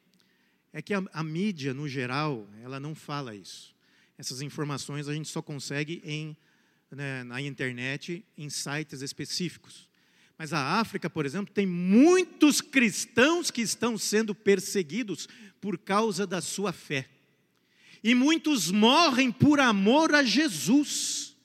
é 0.74 0.82
que 0.82 0.94
a, 0.94 1.04
a, 1.14 1.24
mídia, 1.24 1.74
no 1.74 1.88
geral, 1.88 2.48
ela 2.62 2.80
não 2.80 2.94
fala 2.94 3.34
isso. 3.34 3.74
Essas 4.18 4.42
informações 4.42 5.08
a 5.08 5.14
gente 5.14 5.30
só 5.30 5.42
consegue 5.42 6.02
em, 6.04 6.36
né, 6.92 7.24
na 7.24 7.42
internet, 7.42 8.26
em 8.38 8.50
sites 8.50 9.02
específicos. 9.02 9.90
Mas 10.38 10.52
a 10.52 10.80
África, 10.80 11.10
por 11.10 11.26
exemplo, 11.26 11.54
tem 11.54 11.66
muitos 11.66 12.60
cristãos 12.60 13.50
que 13.50 13.62
estão 13.62 13.98
sendo 13.98 14.36
perseguidos 14.36 15.30
por 15.62 15.78
causa 15.78 16.28
da 16.28 16.42
sua 16.42 16.74
fé. 16.74 17.08
E 18.04 18.14
muitos 18.14 18.70
morrem 18.70 19.32
por 19.32 19.60
amor 19.60 20.14
a 20.14 20.24
Jesus 20.24 21.36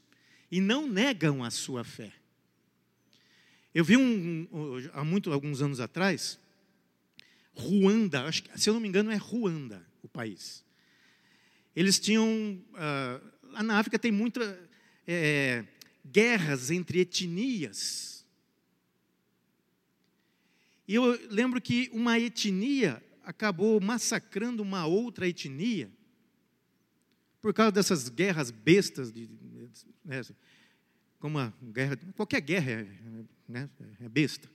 e 0.50 0.60
não 0.60 0.88
negam 0.88 1.44
a 1.44 1.50
sua 1.50 1.84
fé. 1.84 2.12
Eu 3.72 3.84
vi 3.84 3.96
um, 3.96 4.48
um, 4.52 4.90
há 4.92 5.04
muito, 5.04 5.32
alguns 5.32 5.62
anos 5.62 5.78
atrás 5.78 6.38
Ruanda, 7.54 8.24
acho 8.24 8.42
que, 8.42 8.60
se 8.60 8.68
eu 8.68 8.74
não 8.74 8.80
me 8.80 8.88
engano, 8.88 9.10
é 9.10 9.16
Ruanda 9.16 9.86
o 10.02 10.08
país. 10.08 10.64
Eles 11.74 11.98
tinham. 11.98 12.26
Uh, 12.72 13.50
lá 13.52 13.62
na 13.62 13.78
África 13.78 13.98
tem 13.98 14.12
muitas 14.12 14.56
é, 15.06 15.64
guerras 16.04 16.70
entre 16.70 17.00
etnias. 17.00 18.24
E 20.86 20.94
eu 20.94 21.04
lembro 21.30 21.60
que 21.60 21.88
uma 21.92 22.18
etnia 22.18 23.02
acabou 23.24 23.80
massacrando 23.80 24.62
uma 24.62 24.86
outra 24.86 25.28
etnia 25.28 25.90
por 27.40 27.54
causa 27.54 27.72
dessas 27.72 28.08
guerras 28.08 28.50
bestas, 28.50 29.12
de, 29.12 29.30
né, 30.04 30.20
como 31.18 31.38
a 31.38 31.52
guerra, 31.62 31.96
qualquer 32.14 32.40
guerra 32.40 32.70
é, 32.72 32.86
né, 33.48 33.70
é 34.00 34.08
besta. 34.08 34.50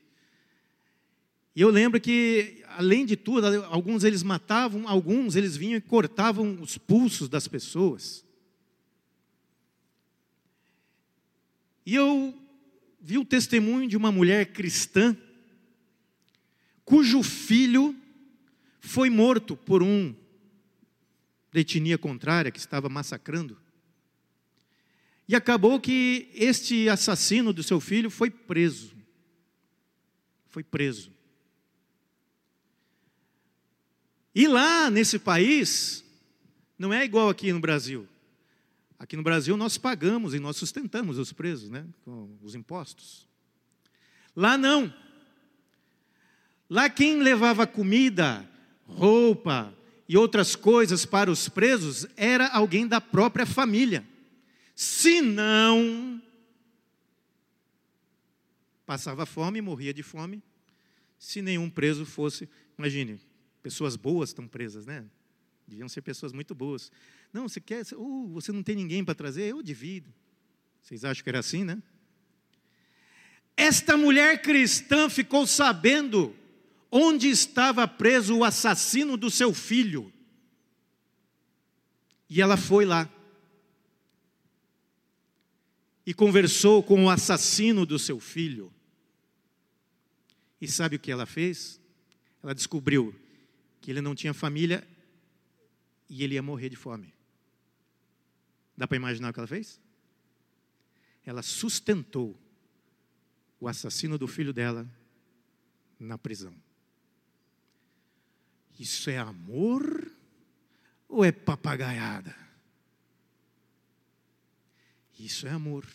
E 1.55 1.61
eu 1.61 1.69
lembro 1.69 2.01
que, 2.01 2.61
além 2.67 3.05
de 3.05 3.15
tudo, 3.15 3.45
alguns 3.65 4.03
eles 4.03 4.21
matavam, 4.21 4.87
alguns 4.87 5.37
eles 5.37 5.55
vinham 5.55 5.77
e 5.77 5.81
cortavam 5.81 6.59
os 6.61 6.77
pulsos 6.77 7.29
das 7.29 7.47
pessoas. 7.47 8.25
E 11.85 11.95
eu 11.95 12.37
vi 12.99 13.17
o 13.17 13.23
testemunho 13.23 13.87
de 13.87 13.95
uma 13.95 14.11
mulher 14.11 14.51
cristã, 14.51 15.15
cujo 16.83 17.23
filho 17.23 17.95
foi 18.81 19.09
morto 19.09 19.55
por 19.55 19.81
um 19.81 20.13
da 21.53 21.61
etnia 21.61 21.97
contrária 21.97 22.51
que 22.51 22.59
estava 22.59 22.89
massacrando. 22.89 23.57
E 25.25 25.35
acabou 25.35 25.79
que 25.79 26.29
este 26.33 26.89
assassino 26.89 27.53
do 27.53 27.63
seu 27.63 27.79
filho 27.79 28.09
foi 28.09 28.29
preso. 28.29 28.93
Foi 30.49 30.63
preso. 30.63 31.14
E 34.35 34.47
lá 34.47 34.91
nesse 34.91 35.17
país, 35.17 36.03
não 36.77 36.93
é 36.93 37.05
igual 37.05 37.29
aqui 37.29 37.53
no 37.53 37.59
Brasil. 37.61 38.05
Aqui 38.99 39.15
no 39.15 39.23
Brasil 39.23 39.55
nós 39.55 39.77
pagamos 39.77 40.33
e 40.33 40.39
nós 40.39 40.57
sustentamos 40.57 41.17
os 41.17 41.31
presos, 41.31 41.69
né, 41.69 41.85
com 42.03 42.37
os 42.41 42.53
impostos. 42.53 43.25
Lá 44.35 44.57
não. 44.57 44.93
Lá 46.69 46.89
quem 46.89 47.21
levava 47.21 47.65
comida, 47.65 48.45
roupa 48.85 49.73
e 50.07 50.17
outras 50.17 50.53
coisas 50.53 51.05
para 51.05 51.31
os 51.31 51.47
presos 51.47 52.05
era 52.17 52.47
alguém 52.49 52.85
da 52.87 52.99
própria 52.99 53.45
família. 53.45 54.05
Se 54.75 55.21
não, 55.21 56.21
passava 58.85 59.25
fome, 59.25 59.61
morria 59.61 59.93
de 59.93 60.03
fome, 60.03 60.43
se 61.17 61.41
nenhum 61.41 61.69
preso 61.69 62.05
fosse, 62.05 62.49
imagine, 62.77 63.17
Pessoas 63.65 63.95
boas 63.95 64.29
estão 64.29 64.47
presas, 64.47 64.85
né? 64.85 65.03
Deviam 65.67 65.89
ser 65.89 66.03
pessoas 66.03 66.31
muito 66.31 66.53
boas. 66.53 66.91
Não, 67.33 67.49
você 67.49 67.59
quer, 67.59 67.83
uh, 67.93 68.27
você 68.27 68.51
não 68.51 68.61
tem 68.61 68.75
ninguém 68.75 69.03
para 69.03 69.15
trazer, 69.15 69.49
eu 69.49 69.63
divido. 69.63 70.13
Vocês 70.83 71.03
acham 71.03 71.23
que 71.23 71.29
era 71.31 71.39
assim, 71.39 71.63
né? 71.63 71.81
Esta 73.57 73.97
mulher 73.97 74.39
cristã 74.43 75.09
ficou 75.09 75.47
sabendo 75.47 76.35
onde 76.91 77.27
estava 77.27 77.87
preso 77.87 78.37
o 78.37 78.43
assassino 78.43 79.17
do 79.17 79.31
seu 79.31 79.51
filho. 79.51 80.13
E 82.29 82.43
ela 82.43 82.57
foi 82.57 82.85
lá. 82.85 83.09
E 86.05 86.13
conversou 86.13 86.83
com 86.83 87.05
o 87.05 87.09
assassino 87.09 87.83
do 87.83 87.97
seu 87.97 88.19
filho. 88.19 88.71
E 90.61 90.67
sabe 90.67 90.97
o 90.97 90.99
que 90.99 91.11
ela 91.11 91.25
fez? 91.25 91.81
Ela 92.43 92.53
descobriu 92.53 93.24
que 93.85 93.91
ele 93.91 94.01
não 94.01 94.15
tinha 94.15 94.33
família 94.33 94.83
e 96.09 96.23
ele 96.23 96.33
ia 96.33 96.41
morrer 96.41 96.69
de 96.69 96.75
fome. 96.75 97.13
Dá 98.75 98.87
para 98.87 98.97
imaginar 98.97 99.29
o 99.29 99.33
que 99.33 99.39
ela 99.39 99.45
fez? 99.45 99.79
Ela 101.23 101.43
sustentou 101.43 102.35
o 103.59 103.67
assassino 103.67 104.17
do 104.17 104.27
filho 104.27 104.51
dela 104.51 104.89
na 105.99 106.17
prisão. 106.17 106.51
Isso 108.79 109.07
é 109.11 109.19
amor 109.19 110.11
ou 111.07 111.23
é 111.23 111.31
papagaiada? 111.31 112.35
Isso 115.19 115.45
é 115.45 115.51
amor. 115.51 115.85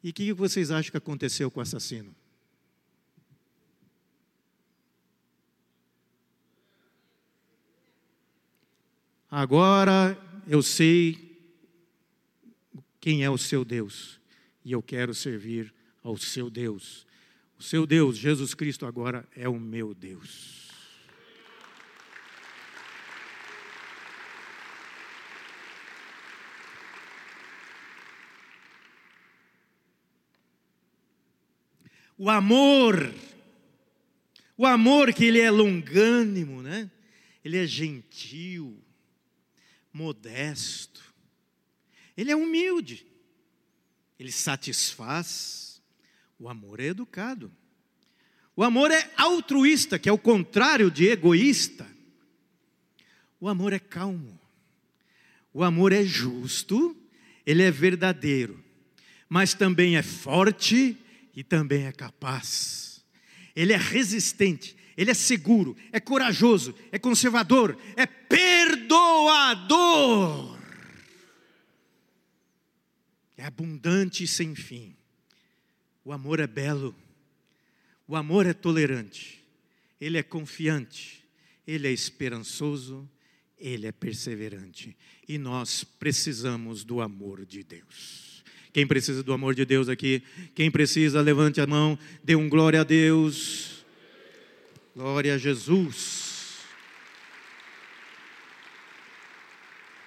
E 0.00 0.10
o 0.10 0.12
que 0.12 0.32
vocês 0.32 0.70
acham 0.70 0.92
que 0.92 0.96
aconteceu 0.96 1.50
com 1.50 1.58
o 1.58 1.62
assassino? 1.64 2.14
Agora 9.36 10.16
eu 10.46 10.62
sei 10.62 11.36
quem 13.00 13.24
é 13.24 13.30
o 13.30 13.36
seu 13.36 13.64
Deus 13.64 14.20
e 14.64 14.70
eu 14.70 14.80
quero 14.80 15.12
servir 15.12 15.74
ao 16.04 16.16
seu 16.16 16.48
Deus. 16.48 17.04
O 17.58 17.62
seu 17.64 17.84
Deus, 17.84 18.16
Jesus 18.16 18.54
Cristo, 18.54 18.86
agora 18.86 19.28
é 19.34 19.48
o 19.48 19.58
meu 19.58 19.92
Deus. 19.92 20.70
O 32.16 32.30
amor, 32.30 33.12
o 34.56 34.64
amor 34.64 35.12
que 35.12 35.24
ele 35.24 35.40
é 35.40 35.50
longânimo, 35.50 36.62
né? 36.62 36.88
Ele 37.44 37.58
é 37.58 37.66
gentil, 37.66 38.83
modesto, 39.94 41.02
ele 42.16 42.30
é 42.30 42.36
humilde, 42.36 43.06
ele 44.18 44.32
satisfaz. 44.32 45.80
O 46.38 46.48
amor 46.48 46.80
é 46.80 46.86
educado. 46.86 47.50
O 48.56 48.62
amor 48.62 48.90
é 48.90 49.10
altruísta, 49.16 49.98
que 49.98 50.08
é 50.08 50.12
o 50.12 50.18
contrário 50.18 50.90
de 50.90 51.08
egoísta. 51.08 51.86
O 53.40 53.48
amor 53.48 53.72
é 53.72 53.78
calmo. 53.78 54.38
O 55.52 55.62
amor 55.62 55.92
é 55.92 56.02
justo, 56.02 56.96
ele 57.46 57.62
é 57.62 57.70
verdadeiro, 57.70 58.62
mas 59.28 59.54
também 59.54 59.96
é 59.96 60.02
forte 60.02 60.96
e 61.34 61.44
também 61.44 61.86
é 61.86 61.92
capaz. 61.92 63.04
Ele 63.54 63.72
é 63.72 63.76
resistente, 63.76 64.76
ele 64.96 65.12
é 65.12 65.14
seguro, 65.14 65.76
é 65.92 66.00
corajoso, 66.00 66.74
é 66.90 66.98
conservador, 66.98 67.78
é 67.96 68.06
perdoador. 68.94 70.56
É 73.36 73.44
abundante 73.44 74.24
e 74.24 74.28
sem 74.28 74.54
fim. 74.54 74.94
O 76.04 76.12
amor 76.12 76.38
é 76.38 76.46
belo, 76.46 76.94
o 78.06 78.14
amor 78.14 78.46
é 78.46 78.52
tolerante, 78.52 79.42
ele 79.98 80.18
é 80.18 80.22
confiante, 80.22 81.24
ele 81.66 81.88
é 81.88 81.90
esperançoso, 81.90 83.08
ele 83.58 83.86
é 83.86 83.92
perseverante. 83.92 84.94
E 85.26 85.38
nós 85.38 85.82
precisamos 85.82 86.84
do 86.84 87.00
amor 87.00 87.46
de 87.46 87.64
Deus. 87.64 88.44
Quem 88.72 88.86
precisa 88.86 89.22
do 89.22 89.32
amor 89.32 89.54
de 89.54 89.64
Deus 89.64 89.88
aqui? 89.88 90.22
Quem 90.54 90.70
precisa, 90.70 91.22
levante 91.22 91.60
a 91.60 91.66
mão, 91.66 91.98
dê 92.22 92.36
um 92.36 92.48
glória 92.48 92.82
a 92.82 92.84
Deus. 92.84 93.84
Glória 94.94 95.34
a 95.34 95.38
Jesus. 95.38 96.23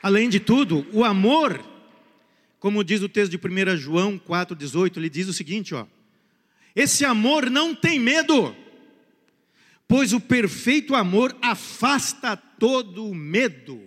Além 0.01 0.29
de 0.29 0.39
tudo, 0.39 0.85
o 0.93 1.03
amor, 1.03 1.63
como 2.59 2.83
diz 2.83 3.01
o 3.01 3.09
texto 3.09 3.31
de 3.31 3.37
1 3.37 3.77
João 3.77 4.19
4,18, 4.19 4.97
ele 4.97 5.09
diz 5.09 5.27
o 5.27 5.33
seguinte: 5.33 5.73
ó, 5.73 5.85
esse 6.75 7.03
amor 7.03 7.49
não 7.49 7.73
tem 7.73 7.99
medo, 7.99 8.55
pois 9.87 10.13
o 10.13 10.19
perfeito 10.19 10.93
amor 10.93 11.35
afasta 11.41 12.37
todo 12.37 13.07
o 13.07 13.15
medo. 13.15 13.81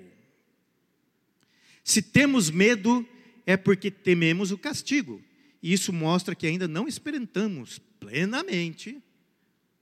Se 1.85 2.03
temos 2.03 2.51
medo, 2.51 3.07
é 3.47 3.57
porque 3.57 3.91
tememos 3.91 4.51
o 4.51 4.59
castigo, 4.59 5.23
e 5.63 5.73
isso 5.73 5.93
mostra 5.93 6.35
que 6.35 6.47
ainda 6.47 6.67
não 6.67 6.89
experimentamos 6.89 7.79
plenamente 8.01 9.01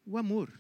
o 0.07 0.19
amor. 0.19 0.53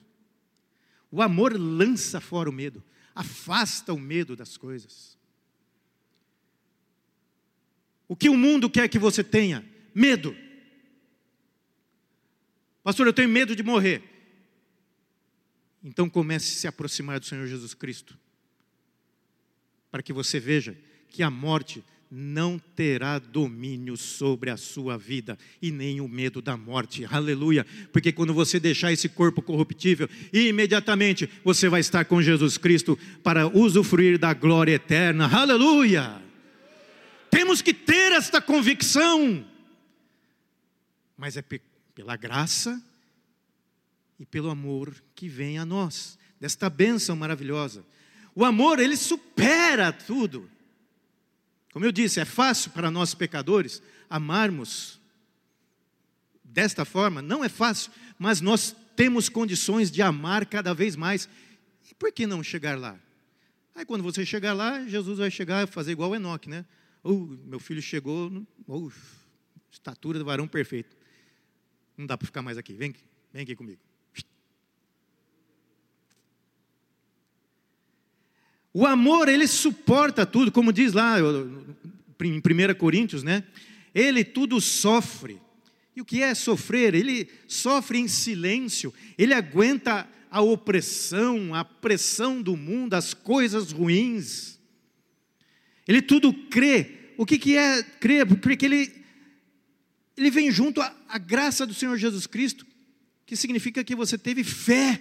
O 1.10 1.20
amor 1.20 1.58
lança 1.58 2.20
fora 2.20 2.48
o 2.48 2.52
medo, 2.52 2.82
afasta 3.14 3.92
o 3.92 3.98
medo 3.98 4.36
das 4.36 4.56
coisas. 4.56 5.17
O 8.08 8.16
que 8.16 8.30
o 8.30 8.36
mundo 8.36 8.70
quer 8.70 8.88
que 8.88 8.98
você 8.98 9.22
tenha? 9.22 9.64
Medo. 9.94 10.34
Pastor, 12.82 13.06
eu 13.06 13.12
tenho 13.12 13.28
medo 13.28 13.54
de 13.54 13.62
morrer. 13.62 14.02
Então 15.84 16.08
comece 16.08 16.46
a 16.46 16.60
se 16.60 16.66
aproximar 16.66 17.20
do 17.20 17.26
Senhor 17.26 17.46
Jesus 17.46 17.74
Cristo, 17.74 18.18
para 19.90 20.02
que 20.02 20.12
você 20.12 20.40
veja 20.40 20.76
que 21.08 21.22
a 21.22 21.30
morte 21.30 21.84
não 22.10 22.58
terá 22.58 23.18
domínio 23.18 23.96
sobre 23.96 24.50
a 24.50 24.56
sua 24.56 24.96
vida 24.96 25.38
e 25.60 25.70
nem 25.70 26.00
o 26.00 26.08
medo 26.08 26.40
da 26.40 26.56
morte. 26.56 27.04
Aleluia! 27.04 27.66
Porque 27.92 28.10
quando 28.10 28.32
você 28.32 28.58
deixar 28.58 28.92
esse 28.92 29.08
corpo 29.08 29.42
corruptível, 29.42 30.08
imediatamente 30.32 31.28
você 31.44 31.68
vai 31.68 31.80
estar 31.80 32.06
com 32.06 32.22
Jesus 32.22 32.56
Cristo 32.56 32.98
para 33.22 33.46
usufruir 33.46 34.18
da 34.18 34.32
glória 34.32 34.72
eterna. 34.72 35.28
Aleluia! 35.28 36.22
Temos 37.30 37.60
que 37.60 37.74
ter 37.74 37.97
esta 38.18 38.40
convicção. 38.40 39.46
Mas 41.16 41.36
é 41.36 41.42
pela 41.94 42.16
graça 42.16 42.82
e 44.18 44.26
pelo 44.26 44.50
amor 44.50 44.94
que 45.14 45.28
vem 45.28 45.58
a 45.58 45.64
nós, 45.64 46.18
desta 46.40 46.68
bênção 46.68 47.14
maravilhosa. 47.14 47.84
O 48.34 48.44
amor, 48.44 48.78
ele 48.78 48.96
supera 48.96 49.92
tudo. 49.92 50.50
Como 51.72 51.84
eu 51.84 51.92
disse, 51.92 52.20
é 52.20 52.24
fácil 52.24 52.72
para 52.72 52.90
nós 52.90 53.14
pecadores 53.14 53.80
amarmos 54.10 55.00
desta 56.42 56.84
forma, 56.84 57.22
não 57.22 57.44
é 57.44 57.48
fácil, 57.48 57.92
mas 58.18 58.40
nós 58.40 58.74
temos 58.96 59.28
condições 59.28 59.90
de 59.90 60.02
amar 60.02 60.46
cada 60.46 60.74
vez 60.74 60.96
mais. 60.96 61.28
E 61.88 61.94
por 61.94 62.10
que 62.12 62.26
não 62.26 62.42
chegar 62.42 62.76
lá? 62.78 62.98
Aí 63.74 63.84
quando 63.84 64.02
você 64.02 64.26
chegar 64.26 64.54
lá, 64.54 64.84
Jesus 64.86 65.18
vai 65.18 65.30
chegar 65.30 65.62
e 65.62 65.70
fazer 65.70 65.92
igual 65.92 66.14
Enoque, 66.16 66.48
né? 66.48 66.64
Oh, 67.02 67.26
meu 67.44 67.58
filho 67.60 67.80
chegou, 67.80 68.46
oh, 68.66 68.90
estatura 69.70 70.18
do 70.18 70.24
varão 70.24 70.48
perfeito. 70.48 70.96
Não 71.96 72.06
dá 72.06 72.16
para 72.16 72.26
ficar 72.26 72.42
mais 72.42 72.58
aqui, 72.58 72.72
vem, 72.72 72.94
vem 73.32 73.42
aqui 73.42 73.56
comigo. 73.56 73.80
O 78.72 78.86
amor, 78.86 79.28
ele 79.28 79.46
suporta 79.46 80.26
tudo, 80.26 80.52
como 80.52 80.72
diz 80.72 80.92
lá 80.92 81.16
em 81.18 82.38
1 82.38 82.74
Coríntios, 82.76 83.22
né? 83.22 83.44
Ele 83.94 84.22
tudo 84.24 84.60
sofre. 84.60 85.40
E 85.96 86.00
o 86.00 86.04
que 86.04 86.22
é 86.22 86.34
sofrer? 86.34 86.94
Ele 86.94 87.28
sofre 87.48 87.98
em 87.98 88.06
silêncio, 88.06 88.94
ele 89.16 89.34
aguenta 89.34 90.08
a 90.30 90.40
opressão, 90.40 91.54
a 91.54 91.64
pressão 91.64 92.40
do 92.40 92.56
mundo, 92.56 92.94
as 92.94 93.14
coisas 93.14 93.72
ruins. 93.72 94.57
Ele 95.88 96.02
tudo 96.02 96.32
crê. 96.32 97.14
O 97.16 97.26
que, 97.26 97.38
que 97.38 97.56
é 97.56 97.82
crer? 97.82 98.26
Porque 98.26 98.66
ele, 98.66 98.92
ele 100.16 100.30
vem 100.30 100.52
junto 100.52 100.80
à, 100.80 100.94
à 101.08 101.18
graça 101.18 101.66
do 101.66 101.74
Senhor 101.74 101.96
Jesus 101.96 102.26
Cristo, 102.26 102.64
que 103.26 103.34
significa 103.34 103.82
que 103.82 103.96
você 103.96 104.16
teve 104.16 104.44
fé 104.44 105.00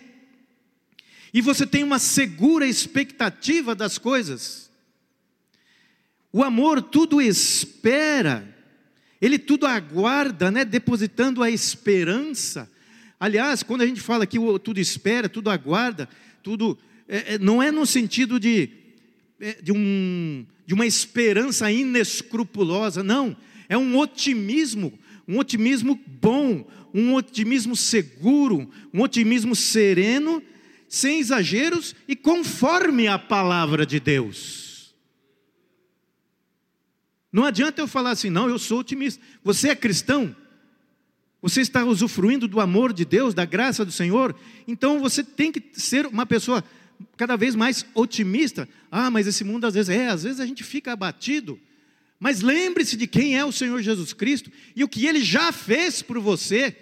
e 1.33 1.41
você 1.41 1.67
tem 1.67 1.83
uma 1.83 1.99
segura 1.99 2.65
expectativa 2.65 3.75
das 3.75 3.97
coisas. 3.97 4.71
O 6.31 6.43
amor 6.43 6.81
tudo 6.81 7.21
espera, 7.21 8.55
ele 9.21 9.37
tudo 9.37 9.65
aguarda, 9.65 10.49
né, 10.49 10.63
depositando 10.63 11.43
a 11.43 11.51
esperança. 11.51 12.69
Aliás, 13.19 13.63
quando 13.63 13.81
a 13.81 13.85
gente 13.85 14.01
fala 14.01 14.25
que 14.25 14.37
tudo 14.63 14.79
espera, 14.79 15.27
tudo 15.27 15.49
aguarda, 15.49 16.07
tudo 16.41 16.77
é, 17.07 17.35
é, 17.35 17.39
não 17.39 17.61
é 17.61 17.71
no 17.71 17.85
sentido 17.85 18.39
de, 18.39 18.69
é, 19.39 19.61
de, 19.61 19.71
um, 19.71 20.45
de 20.67 20.73
uma 20.73 20.85
esperança 20.85 21.71
inescrupulosa, 21.71 23.01
não. 23.01 23.35
É 23.69 23.77
um 23.77 23.97
otimismo, 23.97 24.99
um 25.25 25.39
otimismo 25.39 25.97
bom, 26.05 26.69
um 26.93 27.13
otimismo 27.13 27.73
seguro, 27.73 28.69
um 28.93 29.01
otimismo 29.01 29.55
sereno 29.55 30.43
sem 30.89 31.19
exageros 31.19 31.95
e 32.05 32.17
conforme 32.17 33.07
a 33.07 33.17
palavra 33.17 33.85
de 33.85 33.97
Deus. 33.97 34.93
Não 37.31 37.45
adianta 37.45 37.81
eu 37.81 37.87
falar 37.87 38.11
assim, 38.11 38.29
não, 38.29 38.49
eu 38.49 38.59
sou 38.59 38.79
otimista. 38.79 39.23
Você 39.43 39.69
é 39.69 39.75
cristão? 39.75 40.35
Você 41.41 41.61
está 41.61 41.85
usufruindo 41.85 42.45
do 42.45 42.59
amor 42.59 42.91
de 42.91 43.05
Deus, 43.05 43.33
da 43.33 43.45
graça 43.45 43.85
do 43.85 43.91
Senhor? 43.91 44.35
Então 44.67 44.99
você 44.99 45.23
tem 45.23 45.49
que 45.49 45.61
ser 45.79 46.05
uma 46.07 46.25
pessoa 46.25 46.61
cada 47.15 47.35
vez 47.35 47.55
mais 47.55 47.85
otimista. 47.93 48.67
Ah, 48.91 49.09
mas 49.09 49.27
esse 49.27 49.43
mundo 49.43 49.65
às 49.65 49.73
vezes 49.73 49.89
é, 49.89 50.07
às 50.07 50.23
vezes 50.23 50.39
a 50.39 50.45
gente 50.45 50.63
fica 50.63 50.91
abatido. 50.91 51.59
Mas 52.19 52.41
lembre-se 52.41 52.97
de 52.97 53.07
quem 53.07 53.37
é 53.37 53.45
o 53.45 53.51
Senhor 53.51 53.81
Jesus 53.81 54.13
Cristo 54.13 54.51
e 54.75 54.83
o 54.83 54.87
que 54.87 55.05
ele 55.05 55.21
já 55.21 55.51
fez 55.51 56.01
por 56.01 56.19
você. 56.19 56.75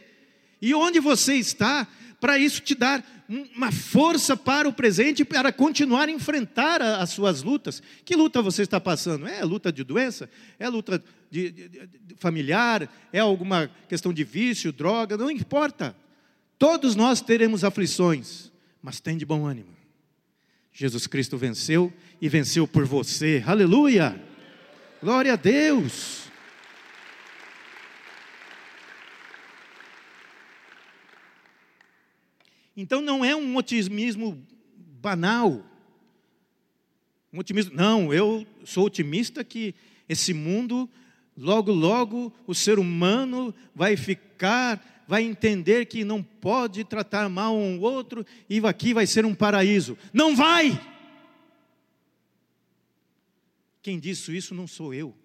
E 0.61 0.73
onde 0.73 0.99
você 0.99 1.35
está, 1.35 1.87
para 2.19 2.37
isso 2.37 2.61
te 2.61 2.73
dar 2.73 3.03
uma 3.27 3.71
força 3.71 4.37
para 4.37 4.67
o 4.69 4.73
presente 4.73 5.25
para 5.25 5.51
continuar 5.51 6.07
a 6.07 6.11
enfrentar 6.11 6.81
as 6.81 7.09
suas 7.09 7.41
lutas. 7.41 7.81
Que 8.03 8.15
luta 8.15 8.41
você 8.41 8.61
está 8.61 8.79
passando? 8.79 9.27
É 9.27 9.43
luta 9.43 9.71
de 9.71 9.83
doença? 9.83 10.29
É 10.59 10.69
luta 10.69 11.03
de, 11.29 11.51
de, 11.51 11.69
de, 11.69 12.15
familiar? 12.15 12.89
É 13.11 13.19
alguma 13.19 13.69
questão 13.89 14.13
de 14.13 14.23
vício, 14.23 14.71
droga? 14.71 15.17
Não 15.17 15.29
importa. 15.29 15.95
Todos 16.57 16.95
nós 16.95 17.19
teremos 17.19 17.63
aflições, 17.63 18.51
mas 18.81 18.99
tem 18.99 19.17
de 19.17 19.25
bom 19.25 19.45
ânimo. 19.45 19.75
Jesus 20.77 21.07
Cristo 21.07 21.37
venceu 21.37 21.91
e 22.19 22.27
venceu 22.27 22.67
por 22.67 22.83
você. 22.83 23.41
Aleluia! 23.47 24.21
Glória 25.01 25.31
a 25.31 25.37
Deus! 25.37 26.29
Então 32.75 32.99
não 32.99 33.23
é 33.23 33.33
um 33.33 33.55
otimismo 33.55 34.45
banal. 35.01 35.63
Um 37.31 37.39
otimismo, 37.39 37.73
não, 37.73 38.13
eu 38.13 38.45
sou 38.65 38.85
otimista 38.85 39.45
que 39.45 39.73
esse 40.09 40.33
mundo, 40.33 40.89
logo, 41.37 41.71
logo, 41.71 42.33
o 42.45 42.53
ser 42.53 42.79
humano 42.79 43.55
vai 43.73 43.95
ficar, 43.95 44.94
vai 45.07 45.23
entender 45.23 45.85
que 45.85 46.03
não 46.03 46.23
pode 46.23 46.83
tratar 46.83 47.29
mal 47.29 47.55
um 47.55 47.79
outro 47.79 48.25
e 48.49 48.59
aqui 48.65 48.93
vai 48.93 49.05
ser 49.05 49.25
um 49.25 49.35
paraíso. 49.35 49.97
Não 50.13 50.35
vai! 50.35 50.79
Quem 53.81 53.99
disse 53.99 54.35
isso 54.35 54.55
não 54.55 54.65
sou 54.65 54.93
eu, 54.93 55.15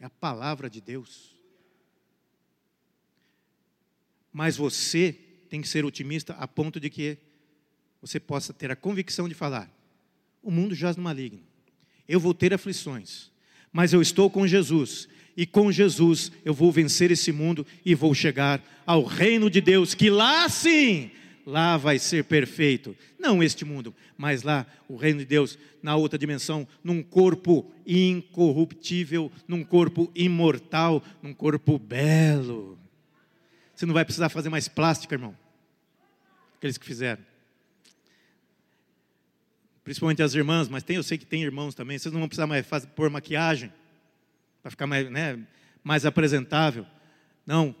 é 0.00 0.06
a 0.06 0.10
palavra 0.10 0.70
de 0.70 0.80
Deus. 0.80 1.36
Mas 4.32 4.56
você 4.56 5.12
tem 5.50 5.60
que 5.60 5.68
ser 5.68 5.84
otimista 5.84 6.32
a 6.34 6.48
ponto 6.48 6.80
de 6.80 6.88
que 6.88 7.18
você 8.00 8.18
possa 8.18 8.52
ter 8.52 8.70
a 8.70 8.76
convicção 8.76 9.28
de 9.28 9.34
falar: 9.34 9.70
o 10.42 10.50
mundo 10.50 10.74
jaz 10.74 10.96
no 10.96 11.02
maligno, 11.02 11.42
eu 12.08 12.18
vou 12.18 12.32
ter 12.32 12.54
aflições, 12.54 13.30
mas 13.72 13.92
eu 13.92 14.00
estou 14.00 14.30
com 14.30 14.46
Jesus, 14.46 15.08
e 15.36 15.44
com 15.44 15.70
Jesus 15.70 16.32
eu 16.44 16.54
vou 16.54 16.72
vencer 16.72 17.10
esse 17.10 17.30
mundo 17.30 17.66
e 17.84 17.94
vou 17.94 18.14
chegar 18.14 18.62
ao 18.86 19.04
reino 19.04 19.50
de 19.50 19.60
Deus, 19.60 19.94
que 19.94 20.08
lá 20.08 20.48
sim, 20.48 21.10
lá 21.44 21.76
vai 21.76 21.98
ser 21.98 22.24
perfeito. 22.24 22.96
Não 23.18 23.42
este 23.42 23.64
mundo, 23.64 23.94
mas 24.16 24.42
lá 24.42 24.66
o 24.88 24.96
reino 24.96 25.18
de 25.18 25.26
Deus, 25.26 25.58
na 25.82 25.94
outra 25.94 26.18
dimensão, 26.18 26.66
num 26.82 27.02
corpo 27.02 27.70
incorruptível, 27.86 29.30
num 29.46 29.62
corpo 29.62 30.10
imortal, 30.14 31.02
num 31.22 31.34
corpo 31.34 31.78
belo. 31.78 32.78
Você 33.74 33.84
não 33.84 33.92
vai 33.92 34.04
precisar 34.04 34.30
fazer 34.30 34.48
mais 34.48 34.68
plástica, 34.68 35.14
irmão. 35.14 35.36
Aqueles 36.56 36.78
que 36.78 36.86
fizeram. 36.86 37.22
Principalmente 39.84 40.22
as 40.22 40.34
irmãs, 40.34 40.68
mas 40.68 40.82
tem, 40.82 40.96
eu 40.96 41.02
sei 41.02 41.18
que 41.18 41.26
tem 41.26 41.42
irmãos 41.42 41.74
também. 41.74 41.98
Vocês 41.98 42.12
não 42.12 42.20
vão 42.20 42.28
precisar 42.28 42.46
mais 42.46 42.66
fazer, 42.66 42.86
pôr 42.88 43.10
maquiagem 43.10 43.70
para 44.66 44.70
ficar 44.72 44.86
mais, 44.88 45.08
né, 45.08 45.38
mais 45.84 46.04
apresentável. 46.04 46.84
Não, 47.46 47.72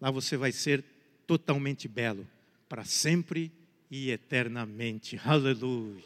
lá 0.00 0.10
você 0.10 0.36
vai 0.36 0.50
ser 0.50 0.82
totalmente 1.24 1.86
belo, 1.86 2.26
para 2.68 2.84
sempre 2.84 3.52
e 3.88 4.10
eternamente. 4.10 5.20
Aleluia. 5.24 6.02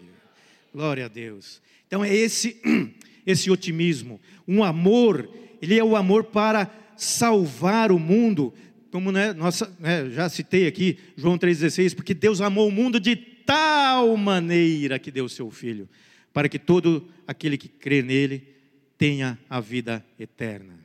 Glória 0.75 1.07
a 1.07 1.09
Deus. 1.09 1.63
Então 1.87 2.05
é 2.05 2.15
esse 2.15 2.61
esse 3.25 3.51
otimismo, 3.51 4.21
um 4.47 4.63
amor, 4.63 5.27
ele 5.63 5.79
é 5.79 5.83
o 5.83 5.97
amor 5.97 6.25
para 6.25 6.71
salvar 6.99 7.91
o 7.91 7.99
mundo, 7.99 8.53
como 8.91 9.11
né, 9.11 9.33
nossa, 9.33 9.75
né, 9.81 10.11
já 10.11 10.29
citei 10.29 10.67
aqui, 10.67 10.99
João 11.17 11.39
3,16, 11.39 11.95
porque 11.95 12.13
Deus 12.13 12.43
amou 12.43 12.69
o 12.69 12.73
mundo 12.73 13.01
de 13.01 13.17
tal 13.17 14.15
maneira 14.19 14.99
que 14.99 15.11
deu 15.11 15.25
o 15.25 15.31
seu 15.31 15.51
Filho, 15.51 15.89
para 16.31 16.47
que 16.47 16.59
todo 16.59 17.09
aquele 17.27 17.57
que 17.57 17.69
crê 17.69 18.03
nele 18.03 18.60
tenha 19.01 19.39
a 19.49 19.61
vida 19.61 20.05
eterna. 20.19 20.79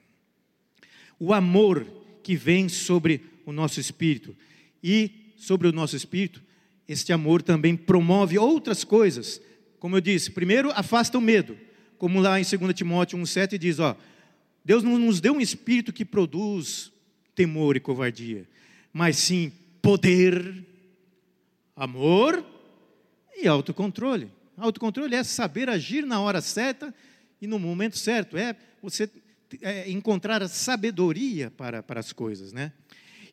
O 1.20 1.34
amor 1.34 1.86
que 2.24 2.34
vem 2.34 2.70
sobre 2.70 3.26
o 3.46 3.52
nosso 3.52 3.78
espírito, 3.78 4.34
e 4.82 5.34
sobre 5.36 5.68
o 5.68 5.74
nosso 5.74 5.98
espírito, 5.98 6.42
este 6.88 7.12
amor 7.12 7.42
também 7.42 7.76
promove 7.76 8.38
outras 8.38 8.86
coisas, 8.86 9.42
como 9.80 9.98
eu 9.98 10.02
disse, 10.02 10.32
primeiro 10.32 10.72
afasta 10.72 11.18
o 11.18 11.22
medo, 11.22 11.58
como 11.98 12.22
lá 12.22 12.40
em 12.40 12.44
2 12.44 12.74
Timóteo 12.74 13.20
1,7 13.20 13.58
diz: 13.58 13.80
ó, 13.80 13.98
Deus 14.64 14.82
não 14.82 14.98
nos 14.98 15.20
deu 15.20 15.34
um 15.34 15.42
espírito 15.42 15.92
que 15.92 16.06
produz 16.06 16.94
temor 17.36 17.76
e 17.76 17.82
covardia, 17.82 18.48
mas 18.94 19.18
sim 19.18 19.52
poder, 19.82 20.66
amor 21.76 22.46
e 23.36 23.46
autocontrole. 23.46 24.32
Autocontrole 24.56 25.14
é 25.16 25.24
saber 25.24 25.70
agir 25.70 26.06
na 26.06 26.22
hora 26.22 26.40
certa 26.40 26.94
e 27.46 27.48
no 27.48 27.58
momento 27.58 27.98
certo, 27.98 28.36
é 28.36 28.56
você 28.82 29.10
é, 29.62 29.90
encontrar 29.90 30.44
a 30.44 30.48
sabedoria 30.48 31.50
para, 31.52 31.82
para 31.82 32.00
as 32.00 32.12
coisas, 32.12 32.52
né? 32.52 32.74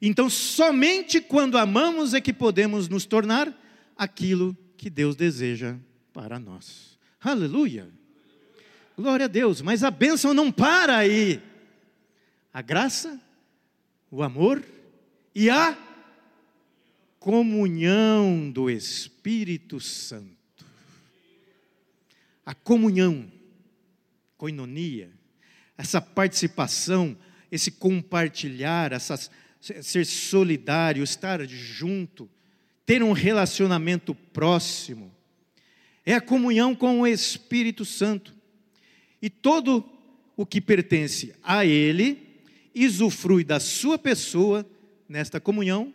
Então, 0.00 0.28
somente 0.28 1.20
quando 1.20 1.58
amamos 1.58 2.14
é 2.14 2.20
que 2.20 2.32
podemos 2.32 2.88
nos 2.88 3.04
tornar 3.04 3.52
aquilo 3.96 4.56
que 4.76 4.90
Deus 4.90 5.16
deseja 5.16 5.76
para 6.12 6.38
nós. 6.38 6.98
Aleluia! 7.20 7.88
Glória 8.96 9.24
a 9.24 9.28
Deus, 9.28 9.60
mas 9.62 9.82
a 9.82 9.90
bênção 9.90 10.34
não 10.34 10.52
para 10.52 10.96
aí. 10.98 11.40
A 12.52 12.60
graça 12.60 13.20
o 14.12 14.22
amor 14.22 14.62
e 15.34 15.48
a 15.48 15.74
comunhão 17.18 18.50
do 18.50 18.68
Espírito 18.68 19.80
Santo. 19.80 20.66
A 22.44 22.54
comunhão, 22.54 23.32
coinonia, 24.42 25.08
essa 25.78 26.00
participação, 26.00 27.16
esse 27.48 27.70
compartilhar, 27.70 28.92
essa, 28.92 29.16
ser 29.60 30.04
solidário, 30.04 31.04
estar 31.04 31.46
junto, 31.46 32.28
ter 32.84 33.04
um 33.04 33.12
relacionamento 33.12 34.16
próximo, 34.16 35.14
é 36.04 36.14
a 36.14 36.20
comunhão 36.20 36.74
com 36.74 37.02
o 37.02 37.06
Espírito 37.06 37.84
Santo. 37.84 38.34
E 39.22 39.30
todo 39.30 39.88
o 40.36 40.44
que 40.44 40.60
pertence 40.60 41.32
a 41.40 41.64
Ele 41.64 42.42
usufrui 42.74 43.44
da 43.44 43.60
sua 43.60 43.96
pessoa 43.96 44.68
nesta 45.08 45.40
comunhão, 45.40 45.94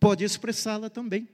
pode 0.00 0.24
expressá-la 0.24 0.90
também. 0.90 1.28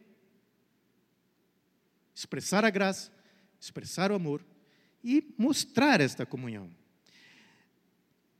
Expressar 2.14 2.66
a 2.66 2.70
graça, 2.70 3.10
expressar 3.58 4.12
o 4.12 4.14
amor 4.14 4.44
e 5.02 5.34
mostrar 5.36 6.00
esta 6.00 6.24
comunhão. 6.24 6.70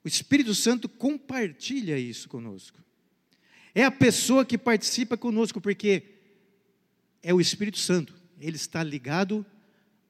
O 0.05 0.09
Espírito 0.09 0.55
Santo 0.55 0.89
compartilha 0.89 1.99
isso 1.99 2.29
conosco. 2.29 2.83
É 3.75 3.85
a 3.85 3.91
pessoa 3.91 4.45
que 4.45 4.59
participa 4.59 5.17
conosco, 5.17 5.61
porque 5.61 6.03
é 7.23 7.33
o 7.33 7.41
Espírito 7.41 7.79
Santo. 7.79 8.15
Ele 8.41 8.57
está 8.57 8.83
ligado 8.83 9.47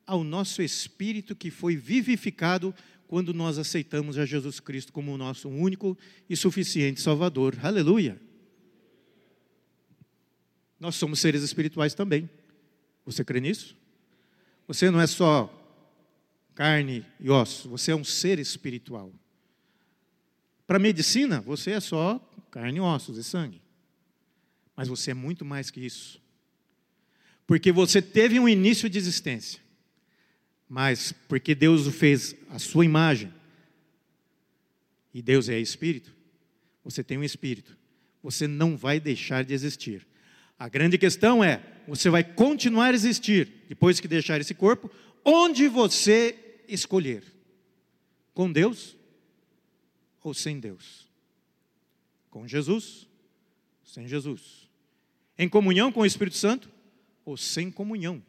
ao 0.07 0.25
nosso 0.25 0.63
espírito 0.63 1.37
que 1.37 1.51
foi 1.51 1.77
vivificado 1.77 2.75
quando 3.07 3.35
nós 3.35 3.59
aceitamos 3.59 4.17
a 4.17 4.25
Jesus 4.25 4.59
Cristo 4.59 4.93
como 4.93 5.13
o 5.13 5.19
nosso 5.19 5.49
único 5.49 5.97
e 6.29 6.35
suficiente 6.35 7.01
Salvador. 7.01 7.59
Aleluia! 7.63 8.21
Nós 10.81 10.97
somos 10.97 11.21
seres 11.21 11.43
espirituais 11.43 11.95
também. 11.95 12.29
Você 13.05 13.25
crê 13.25 13.39
nisso? 13.39 13.77
Você 14.67 14.91
não 14.91 15.01
é 15.01 15.07
só 15.07 15.62
carne 16.55 17.05
e 17.19 17.31
osso, 17.31 17.69
você 17.69 17.93
é 17.93 17.97
um 17.97 18.05
ser 18.05 18.39
espiritual. 18.39 19.13
Para 20.67 20.77
a 20.77 20.81
medicina, 20.81 21.41
você 21.41 21.73
é 21.73 21.81
só 21.81 22.19
carne, 22.51 22.81
ossos 22.81 23.19
e 23.19 23.25
sangue. 23.25 23.61
Mas 24.77 24.89
você 24.89 25.11
é 25.11 25.15
muito 25.15 25.45
mais 25.45 25.71
que 25.71 25.81
isso. 25.81 26.21
Porque 27.47 27.73
você 27.73 28.01
teve 28.01 28.39
um 28.39 28.49
início 28.49 28.89
de 28.89 28.99
existência. 28.99 29.61
Mas 30.69 31.13
porque 31.29 31.55
Deus 31.55 31.87
o 31.87 31.93
fez 31.93 32.35
a 32.49 32.59
sua 32.59 32.85
imagem, 32.85 33.33
e 35.13 35.21
Deus 35.21 35.49
é 35.49 35.59
espírito, 35.59 36.11
você 36.83 37.05
tem 37.05 37.19
um 37.19 37.25
espírito. 37.25 37.77
Você 38.23 38.47
não 38.47 38.77
vai 38.77 38.99
deixar 38.99 39.45
de 39.45 39.53
existir. 39.53 40.07
A 40.59 40.69
grande 40.69 40.97
questão 40.97 41.45
é: 41.45 41.63
você 41.87 42.09
vai 42.09 42.25
continuar 42.25 42.93
a 42.93 42.95
existir 42.95 43.65
depois 43.69 44.01
que 44.01 44.09
deixar 44.09 44.41
esse 44.41 44.55
corpo, 44.55 44.91
onde 45.25 45.69
você 45.69 46.63
escolher. 46.69 47.25
Com 48.35 48.51
Deus 48.51 48.97
ou 50.23 50.33
sem 50.33 50.59
Deus? 50.59 51.07
Com 52.31 52.49
Jesus, 52.49 53.07
sem 53.85 54.09
Jesus. 54.09 54.69
Em 55.39 55.49
comunhão 55.49 55.93
com 55.93 56.01
o 56.01 56.07
Espírito 56.07 56.37
Santo 56.37 56.71
ou 57.25 57.37
sem 57.37 57.71
comunhão 57.71 58.23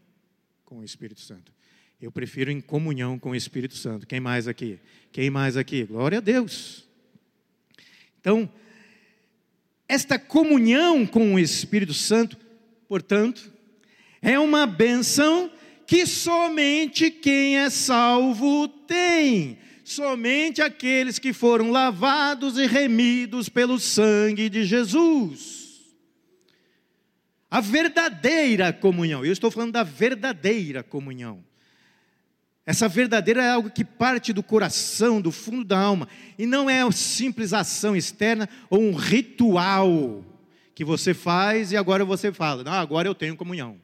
com 0.65 0.79
o 0.79 0.83
Espírito 0.83 1.21
Santo? 1.21 1.53
Eu 2.01 2.11
prefiro 2.11 2.51
em 2.51 2.59
comunhão 2.59 3.17
com 3.17 3.29
o 3.29 3.35
Espírito 3.35 3.75
Santo. 3.75 4.05
Quem 4.05 4.19
mais 4.19 4.47
aqui? 4.47 4.77
Quem 5.11 5.29
mais 5.29 5.55
aqui? 5.55 5.85
Glória 5.85 6.17
a 6.17 6.21
Deus. 6.21 6.85
Então, 8.19 8.51
esta 9.87 10.19
comunhão 10.19 11.05
com 11.05 11.35
o 11.35 11.39
Espírito 11.39 11.93
Santo, 11.93 12.37
portanto, 12.87 13.53
é 14.21 14.37
uma 14.37 14.65
benção 14.65 15.49
que 15.86 16.05
somente 16.05 17.11
quem 17.11 17.57
é 17.57 17.69
salvo 17.69 18.67
tem 18.67 19.57
somente 19.84 20.61
aqueles 20.61 21.19
que 21.19 21.34
foram 21.34 21.71
lavados 21.71 22.57
e 22.57 22.65
remidos 22.65 23.49
pelo 23.49 23.79
sangue 23.79 24.49
de 24.49 24.63
Jesus. 24.63 25.63
A 27.51 27.59
verdadeira 27.61 28.73
comunhão, 28.73 29.23
eu 29.25 29.31
estou 29.31 29.51
falando 29.51 29.73
da 29.73 29.84
verdadeira 29.84 30.81
comunhão. 30.81 31.43
Essa 32.65 32.88
verdadeira 32.88 33.43
é 33.43 33.49
algo 33.49 33.69
que 33.69 33.84
parte 33.84 34.31
do 34.31 34.41
coração, 34.41 35.21
do 35.21 35.31
fundo 35.31 35.65
da 35.65 35.77
alma, 35.77 36.07
e 36.39 36.45
não 36.45 36.69
é 36.69 36.84
uma 36.84 36.93
simples 36.93 37.51
ação 37.51 37.95
externa 37.95 38.47
ou 38.69 38.81
um 38.81 38.95
ritual 38.95 40.23
que 40.73 40.86
você 40.86 41.13
faz 41.13 41.71
e 41.71 41.77
agora 41.77 42.05
você 42.05 42.31
fala: 42.31 42.63
"Ah, 42.65 42.79
agora 42.79 43.07
eu 43.07 43.13
tenho 43.13 43.36
comunhão". 43.36 43.82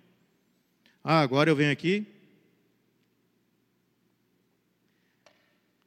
Ah, 1.03 1.21
agora 1.21 1.49
eu 1.49 1.55
venho 1.55 1.71
aqui, 1.71 2.05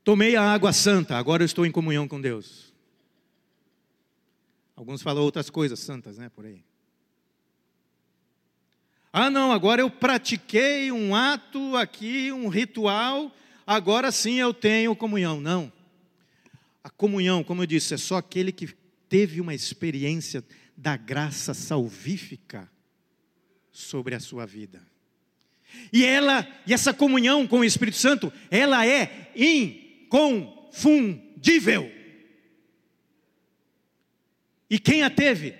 Tomei 0.04 0.34
a 0.34 0.42
água 0.42 0.72
santa, 0.72 1.16
agora 1.16 1.42
eu 1.42 1.46
estou 1.46 1.64
em 1.64 1.70
comunhão 1.70 2.08
com 2.08 2.20
Deus. 2.20 2.72
Alguns 4.74 5.00
falam 5.00 5.22
outras 5.22 5.48
coisas 5.48 5.78
santas, 5.78 6.18
né, 6.18 6.28
por 6.28 6.44
aí. 6.44 6.64
Ah, 9.12 9.30
não, 9.30 9.52
agora 9.52 9.80
eu 9.80 9.90
pratiquei 9.90 10.90
um 10.90 11.14
ato 11.14 11.76
aqui, 11.76 12.32
um 12.32 12.48
ritual, 12.48 13.30
agora 13.64 14.10
sim 14.10 14.40
eu 14.40 14.52
tenho 14.52 14.96
comunhão. 14.96 15.40
Não. 15.40 15.72
A 16.82 16.90
comunhão, 16.90 17.44
como 17.44 17.62
eu 17.62 17.66
disse, 17.66 17.94
é 17.94 17.98
só 17.98 18.16
aquele 18.16 18.50
que 18.50 18.74
teve 19.08 19.40
uma 19.40 19.54
experiência 19.54 20.42
da 20.76 20.96
graça 20.96 21.54
salvífica 21.54 22.68
sobre 23.70 24.16
a 24.16 24.20
sua 24.20 24.46
vida. 24.46 24.91
E 25.92 26.04
ela, 26.04 26.46
e 26.66 26.72
essa 26.72 26.92
comunhão 26.94 27.46
com 27.46 27.60
o 27.60 27.64
Espírito 27.64 27.96
Santo, 27.96 28.32
ela 28.50 28.86
é 28.86 29.30
in 29.36 29.82
inconfundível. 30.12 31.90
E 34.68 34.78
quem 34.78 35.02
a 35.02 35.10
teve, 35.10 35.54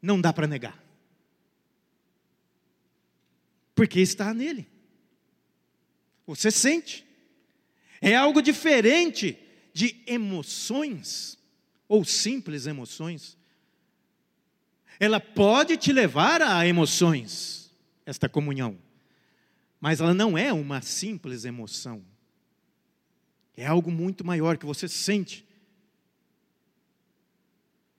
não 0.00 0.20
dá 0.20 0.32
para 0.32 0.46
negar. 0.46 0.82
Porque 3.74 4.00
está 4.00 4.32
nele. 4.32 4.68
Você 6.26 6.50
sente. 6.50 7.04
É 8.00 8.14
algo 8.14 8.40
diferente 8.42 9.38
de 9.72 10.02
emoções, 10.06 11.38
ou 11.88 12.04
simples 12.04 12.66
emoções. 12.66 13.36
Ela 15.00 15.18
pode 15.18 15.76
te 15.76 15.92
levar 15.92 16.40
a 16.40 16.66
emoções, 16.66 17.63
esta 18.06 18.28
comunhão, 18.28 18.78
mas 19.80 20.00
ela 20.00 20.14
não 20.14 20.36
é 20.36 20.52
uma 20.52 20.80
simples 20.80 21.44
emoção. 21.44 22.04
É 23.56 23.66
algo 23.66 23.90
muito 23.90 24.24
maior 24.24 24.56
que 24.58 24.66
você 24.66 24.88
sente. 24.88 25.46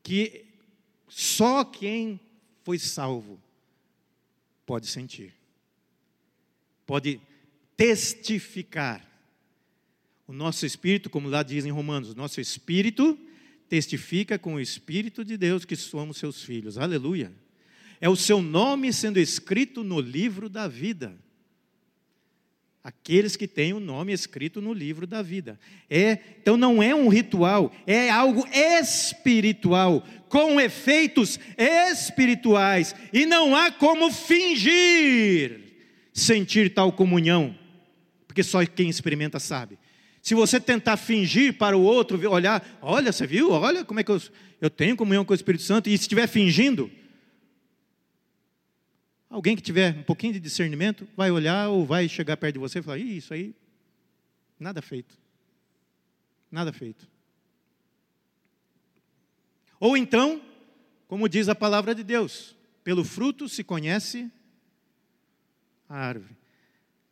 Que 0.03 0.45
só 1.07 1.63
quem 1.63 2.19
foi 2.63 2.77
salvo 2.77 3.39
pode 4.65 4.87
sentir. 4.87 5.33
Pode 6.85 7.21
testificar. 7.77 9.05
O 10.27 10.33
nosso 10.33 10.65
espírito, 10.65 11.09
como 11.09 11.29
lá 11.29 11.43
diz 11.43 11.65
em 11.65 11.71
Romanos, 11.71 12.09
o 12.09 12.15
nosso 12.15 12.41
espírito 12.41 13.17
testifica 13.69 14.39
com 14.39 14.55
o 14.55 14.59
espírito 14.59 15.23
de 15.23 15.37
Deus 15.37 15.65
que 15.65 15.75
somos 15.75 16.17
seus 16.17 16.43
filhos. 16.43 16.77
Aleluia. 16.77 17.31
É 17.99 18.09
o 18.09 18.15
seu 18.15 18.41
nome 18.41 18.91
sendo 18.91 19.19
escrito 19.19 19.83
no 19.83 19.99
livro 19.99 20.49
da 20.49 20.67
vida 20.67 21.17
aqueles 22.85 23.35
que 23.35 23.47
têm 23.47 23.73
o 23.73 23.79
nome 23.79 24.13
escrito 24.13 24.61
no 24.61 24.71
livro 24.71 25.07
da 25.07 25.23
vida. 25.23 25.59
É, 25.89 26.19
então 26.39 26.55
não 26.55 26.83
é 26.83 26.93
um 26.93 27.07
ritual, 27.07 27.73
é 27.87 28.11
algo 28.11 28.47
espiritual, 28.53 30.05
com 30.29 30.61
efeitos 30.61 31.39
espirituais, 31.57 32.95
e 33.11 33.25
não 33.25 33.55
há 33.55 33.71
como 33.71 34.11
fingir 34.11 35.61
sentir 36.13 36.75
tal 36.75 36.91
comunhão, 36.91 37.57
porque 38.27 38.43
só 38.43 38.63
quem 38.63 38.87
experimenta 38.87 39.39
sabe. 39.39 39.79
Se 40.21 40.35
você 40.35 40.59
tentar 40.59 40.95
fingir 40.95 41.57
para 41.57 41.75
o 41.75 41.81
outro, 41.81 42.29
olhar, 42.29 42.63
olha, 42.83 43.11
você 43.11 43.25
viu? 43.25 43.49
Olha 43.49 43.83
como 43.83 43.99
é 43.99 44.03
que 44.03 44.11
eu, 44.11 44.21
eu 44.61 44.69
tenho 44.69 44.95
comunhão 44.95 45.25
com 45.25 45.33
o 45.33 45.35
Espírito 45.35 45.63
Santo, 45.63 45.89
e 45.89 45.97
se 45.97 46.03
estiver 46.03 46.27
fingindo, 46.27 46.91
Alguém 49.29 49.55
que 49.55 49.61
tiver 49.61 49.95
um 49.97 50.03
pouquinho 50.03 50.33
de 50.33 50.39
discernimento 50.39 51.07
vai 51.15 51.31
olhar 51.31 51.69
ou 51.69 51.85
vai 51.85 52.07
chegar 52.07 52.37
perto 52.37 52.53
de 52.53 52.59
você 52.59 52.79
e 52.79 52.81
falar: 52.81 52.97
Isso 52.97 53.33
aí, 53.33 53.55
nada 54.59 54.81
feito. 54.81 55.17
Nada 56.51 56.71
feito. 56.71 57.07
Ou 59.79 59.97
então, 59.97 60.41
como 61.07 61.27
diz 61.27 61.49
a 61.49 61.55
palavra 61.55 61.93
de 61.93 62.03
Deus, 62.03 62.55
pelo 62.83 63.03
fruto 63.03 63.49
se 63.49 63.63
conhece 63.63 64.31
a 65.89 65.97
árvore. 65.97 66.35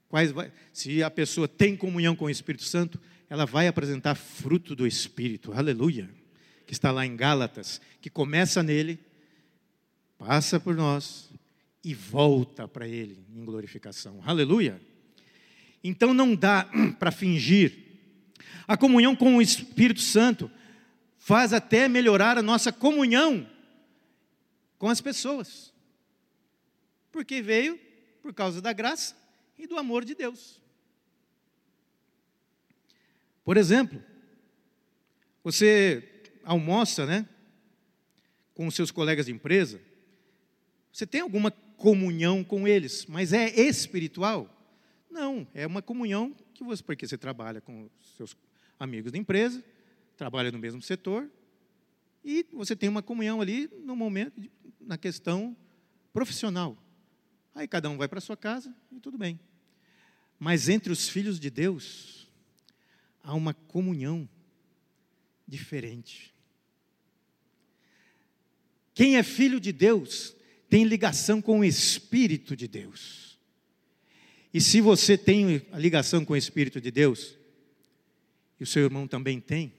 Vai, 0.09 0.51
se 0.71 1.01
a 1.01 1.09
pessoa 1.09 1.47
tem 1.47 1.75
comunhão 1.75 2.15
com 2.15 2.25
o 2.25 2.29
Espírito 2.29 2.63
Santo, 2.63 2.99
ela 3.27 3.45
vai 3.45 3.67
apresentar 3.67 4.13
fruto 4.13 4.75
do 4.75 4.85
Espírito, 4.85 5.51
aleluia, 5.51 6.07
que 6.67 6.73
está 6.73 6.91
lá 6.91 7.03
em 7.03 7.15
Gálatas, 7.15 7.81
que 7.99 8.11
começa 8.11 8.61
nele, 8.61 8.99
passa 10.19 10.59
por 10.59 10.75
nós 10.75 11.32
e 11.83 11.93
volta 11.93 12.67
para 12.67 12.87
Ele 12.87 13.25
em 13.35 13.43
glorificação. 13.43 14.21
Aleluia! 14.25 14.81
Então 15.83 16.13
não 16.13 16.35
dá 16.35 16.69
para 16.97 17.11
fingir. 17.11 17.77
A 18.67 18.77
comunhão 18.77 19.15
com 19.15 19.35
o 19.35 19.41
Espírito 19.41 19.99
Santo 19.99 20.49
faz 21.17 21.51
até 21.51 21.87
melhorar 21.87 22.37
a 22.37 22.41
nossa 22.41 22.71
comunhão 22.71 23.49
com 24.77 24.89
as 24.89 25.01
pessoas. 25.01 25.73
Porque 27.11 27.41
veio 27.41 27.79
por 28.21 28.33
causa 28.33 28.61
da 28.61 28.71
graça 28.71 29.15
e 29.57 29.67
do 29.67 29.77
amor 29.77 30.05
de 30.05 30.15
Deus. 30.15 30.61
Por 33.43 33.57
exemplo, 33.57 34.01
você 35.43 36.23
almoça, 36.43 37.05
né, 37.05 37.27
com 38.53 38.67
os 38.67 38.75
seus 38.75 38.91
colegas 38.91 39.25
de 39.25 39.33
empresa, 39.33 39.81
você 40.91 41.05
tem 41.05 41.21
alguma 41.21 41.51
comunhão 41.83 42.45
com 42.45 42.65
eles, 42.65 43.05
mas 43.07 43.33
é 43.33 43.59
espiritual? 43.59 44.49
Não, 45.11 45.45
é 45.53 45.67
uma 45.67 45.81
comunhão 45.81 46.33
que 46.53 46.63
você, 46.63 46.81
porque 46.81 47.05
você 47.05 47.17
trabalha 47.17 47.59
com 47.59 47.89
seus 48.15 48.37
amigos 48.79 49.11
de 49.11 49.19
empresa, 49.19 49.61
trabalha 50.15 50.49
no 50.49 50.57
mesmo 50.57 50.81
setor, 50.81 51.29
e 52.23 52.45
você 52.53 52.73
tem 52.73 52.87
uma 52.87 53.03
comunhão 53.03 53.41
ali 53.41 53.69
no 53.83 53.97
momento, 53.97 54.41
na 54.79 54.97
questão 54.97 55.57
profissional. 56.13 56.77
Aí 57.53 57.67
cada 57.67 57.89
um 57.89 57.97
vai 57.97 58.07
para 58.07 58.21
sua 58.21 58.37
casa 58.37 58.73
e 58.89 58.97
tudo 59.01 59.17
bem. 59.17 59.37
Mas 60.39 60.69
entre 60.69 60.89
os 60.89 61.09
filhos 61.09 61.37
de 61.37 61.49
Deus, 61.49 62.31
há 63.21 63.33
uma 63.33 63.53
comunhão 63.53 64.29
diferente. 65.45 66.33
Quem 68.93 69.17
é 69.17 69.23
filho 69.23 69.59
de 69.59 69.73
Deus 69.73 70.33
tem 70.73 70.85
ligação 70.85 71.39
com 71.39 71.59
o 71.59 71.63
Espírito 71.63 72.55
de 72.55 72.67
Deus. 72.67 73.37
E 74.51 74.59
se 74.59 74.81
você 74.81 75.15
tem 75.15 75.61
a 75.71 75.77
ligação 75.77 76.25
com 76.25 76.33
o 76.33 76.35
Espírito 76.35 76.81
de 76.81 76.89
Deus, 76.89 77.37
e 78.59 78.63
o 78.63 78.65
seu 78.65 78.83
irmão 78.83 79.07
também 79.07 79.39
tem, 79.39 79.71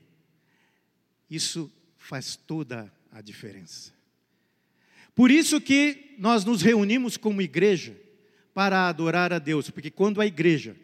isso 1.29 1.69
faz 1.99 2.37
toda 2.37 2.95
a 3.11 3.21
diferença. 3.21 3.93
Por 5.17 5.33
isso 5.33 5.61
que 5.61 6.15
nós 6.17 6.45
nos 6.45 6.63
reunimos 6.63 7.17
como 7.17 7.43
igreja 7.43 8.01
para 8.55 8.89
adorar 8.89 9.33
a 9.33 9.41
Deus, 9.41 9.71
porque 9.71 9.91
quando 9.91 10.21
a 10.21 10.27
igreja, 10.27 10.77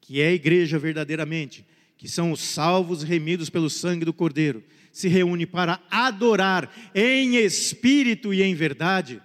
que 0.00 0.20
é 0.20 0.28
a 0.28 0.34
igreja 0.34 0.78
verdadeiramente, 0.78 1.66
que 1.96 2.08
são 2.08 2.30
os 2.30 2.40
salvos 2.40 3.02
remidos 3.02 3.48
pelo 3.48 3.70
sangue 3.70 4.04
do 4.04 4.12
Cordeiro, 4.12 4.62
se 4.92 5.08
reúne 5.08 5.46
para 5.46 5.80
adorar 5.90 6.72
em 6.94 7.36
espírito 7.36 8.32
e 8.32 8.42
em 8.42 8.54
verdade, 8.54 9.20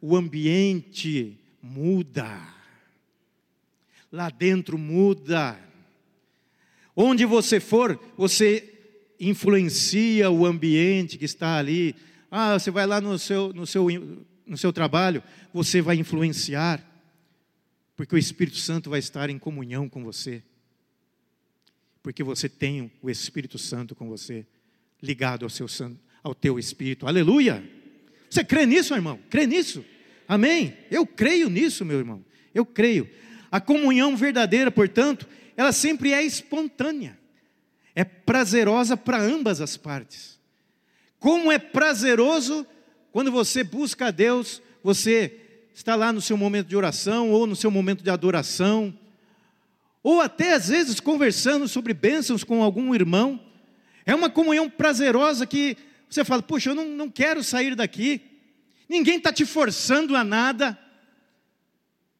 o 0.00 0.16
ambiente 0.16 1.38
muda. 1.60 2.28
Lá 4.10 4.30
dentro 4.30 4.76
muda. 4.76 5.58
Onde 6.94 7.24
você 7.24 7.60
for, 7.60 7.98
você 8.16 8.68
influencia 9.18 10.30
o 10.30 10.44
ambiente 10.44 11.16
que 11.16 11.24
está 11.24 11.56
ali. 11.56 11.94
Ah, 12.30 12.58
você 12.58 12.70
vai 12.70 12.86
lá 12.86 13.00
no 13.00 13.18
seu, 13.18 13.52
no 13.52 13.66
seu, 13.66 13.86
no 14.46 14.56
seu 14.56 14.72
trabalho, 14.72 15.22
você 15.52 15.80
vai 15.80 15.96
influenciar, 15.96 16.84
porque 17.96 18.14
o 18.14 18.18
Espírito 18.18 18.56
Santo 18.56 18.90
vai 18.90 18.98
estar 18.98 19.30
em 19.30 19.38
comunhão 19.38 19.88
com 19.88 20.02
você 20.02 20.42
porque 22.02 22.24
você 22.24 22.48
tem 22.48 22.90
o 23.00 23.08
Espírito 23.08 23.58
Santo 23.58 23.94
com 23.94 24.08
você, 24.08 24.44
ligado 25.02 25.44
ao, 25.44 25.50
seu, 25.50 25.66
ao 26.22 26.34
teu 26.34 26.58
Espírito. 26.58 27.06
Aleluia! 27.06 27.62
Você 28.28 28.42
crê 28.42 28.66
nisso, 28.66 28.94
irmão? 28.94 29.18
Crê 29.30 29.46
nisso? 29.46 29.84
Amém? 30.26 30.76
Eu 30.90 31.06
creio 31.06 31.48
nisso, 31.48 31.84
meu 31.84 31.98
irmão. 31.98 32.24
Eu 32.54 32.64
creio. 32.64 33.08
A 33.50 33.60
comunhão 33.60 34.16
verdadeira, 34.16 34.70
portanto, 34.70 35.28
ela 35.56 35.72
sempre 35.72 36.12
é 36.12 36.22
espontânea. 36.22 37.18
É 37.94 38.04
prazerosa 38.04 38.96
para 38.96 39.20
ambas 39.20 39.60
as 39.60 39.76
partes. 39.76 40.40
Como 41.18 41.52
é 41.52 41.58
prazeroso 41.58 42.66
quando 43.12 43.30
você 43.30 43.62
busca 43.62 44.06
a 44.06 44.10
Deus, 44.10 44.62
você 44.82 45.38
está 45.74 45.94
lá 45.94 46.12
no 46.12 46.20
seu 46.20 46.36
momento 46.36 46.68
de 46.68 46.76
oração 46.76 47.30
ou 47.30 47.46
no 47.46 47.54
seu 47.54 47.70
momento 47.70 48.02
de 48.02 48.10
adoração, 48.10 48.96
ou 50.02 50.20
até 50.20 50.54
às 50.54 50.68
vezes 50.68 51.00
conversando 51.00 51.68
sobre 51.68 51.94
bênçãos 51.94 52.44
com 52.44 52.62
algum 52.62 52.94
irmão. 52.94 53.40
É 54.04 54.14
uma 54.14 54.28
comunhão 54.28 54.68
prazerosa 54.68 55.46
que 55.46 55.76
você 56.08 56.24
fala: 56.24 56.42
Puxa, 56.42 56.70
eu 56.70 56.74
não, 56.74 56.86
não 56.86 57.10
quero 57.10 57.42
sair 57.42 57.74
daqui, 57.74 58.20
ninguém 58.88 59.16
está 59.16 59.32
te 59.32 59.44
forçando 59.44 60.16
a 60.16 60.24
nada. 60.24 60.78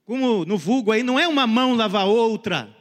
Como 0.04 0.44
no 0.44 0.58
vulgo 0.58 0.92
aí, 0.92 1.02
não 1.02 1.18
é 1.18 1.26
uma 1.28 1.46
mão 1.46 1.74
lavar 1.74 2.06
outra, 2.06 2.74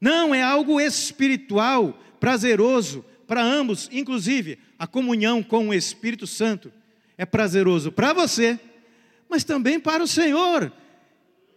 não, 0.00 0.34
é 0.34 0.42
algo 0.42 0.80
espiritual, 0.80 1.98
prazeroso 2.20 3.04
para 3.26 3.42
ambos, 3.42 3.88
inclusive 3.92 4.58
a 4.78 4.86
comunhão 4.86 5.42
com 5.42 5.68
o 5.68 5.74
Espírito 5.74 6.26
Santo 6.26 6.72
é 7.18 7.26
prazeroso 7.26 7.90
para 7.90 8.12
você, 8.12 8.58
mas 9.28 9.42
também 9.42 9.80
para 9.80 10.02
o 10.02 10.06
Senhor. 10.06 10.72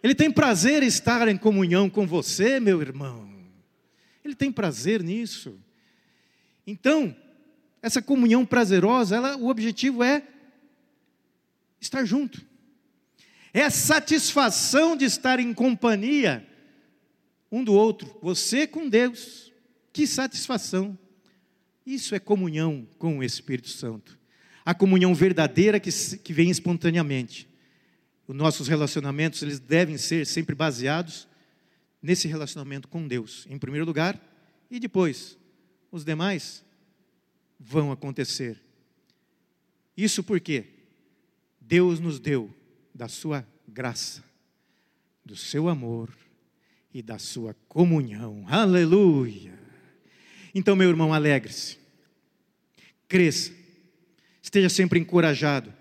Ele 0.03 0.15
tem 0.15 0.31
prazer 0.31 0.81
em 0.81 0.87
estar 0.87 1.27
em 1.27 1.37
comunhão 1.37 1.89
com 1.89 2.07
você, 2.07 2.59
meu 2.59 2.81
irmão. 2.81 3.29
Ele 4.23 4.35
tem 4.35 4.51
prazer 4.51 5.03
nisso. 5.03 5.59
Então, 6.65 7.15
essa 7.81 8.01
comunhão 8.01 8.45
prazerosa, 8.45 9.15
ela, 9.15 9.37
o 9.37 9.47
objetivo 9.47 10.03
é 10.03 10.23
estar 11.79 12.05
junto. 12.05 12.41
É 13.53 13.63
a 13.63 13.69
satisfação 13.69 14.95
de 14.95 15.05
estar 15.05 15.39
em 15.39 15.53
companhia 15.53 16.47
um 17.51 17.63
do 17.63 17.73
outro, 17.73 18.17
você 18.21 18.65
com 18.65 18.87
Deus. 18.87 19.51
Que 19.91 20.07
satisfação! 20.07 20.97
Isso 21.85 22.15
é 22.15 22.19
comunhão 22.19 22.87
com 22.97 23.17
o 23.17 23.23
Espírito 23.23 23.67
Santo. 23.67 24.17
A 24.63 24.73
comunhão 24.73 25.13
verdadeira 25.13 25.79
que, 25.79 25.89
que 26.19 26.31
vem 26.31 26.49
espontaneamente 26.49 27.50
os 28.31 28.37
nossos 28.37 28.69
relacionamentos 28.69 29.43
eles 29.43 29.59
devem 29.59 29.97
ser 29.97 30.25
sempre 30.25 30.55
baseados 30.55 31.27
nesse 32.01 32.29
relacionamento 32.29 32.87
com 32.87 33.05
Deus, 33.05 33.45
em 33.49 33.59
primeiro 33.59 33.85
lugar, 33.85 34.17
e 34.69 34.79
depois 34.79 35.37
os 35.91 36.05
demais 36.05 36.63
vão 37.59 37.91
acontecer. 37.91 38.57
Isso 39.97 40.23
porque 40.23 40.63
Deus 41.59 41.99
nos 41.99 42.21
deu 42.21 42.49
da 42.95 43.09
sua 43.09 43.45
graça, 43.67 44.23
do 45.25 45.35
seu 45.35 45.67
amor 45.67 46.09
e 46.93 47.01
da 47.01 47.19
sua 47.19 47.53
comunhão. 47.67 48.45
Aleluia! 48.47 49.59
Então, 50.55 50.73
meu 50.73 50.87
irmão, 50.87 51.13
alegre-se, 51.13 51.77
cresça, 53.09 53.51
esteja 54.41 54.69
sempre 54.69 55.01
encorajado, 55.01 55.73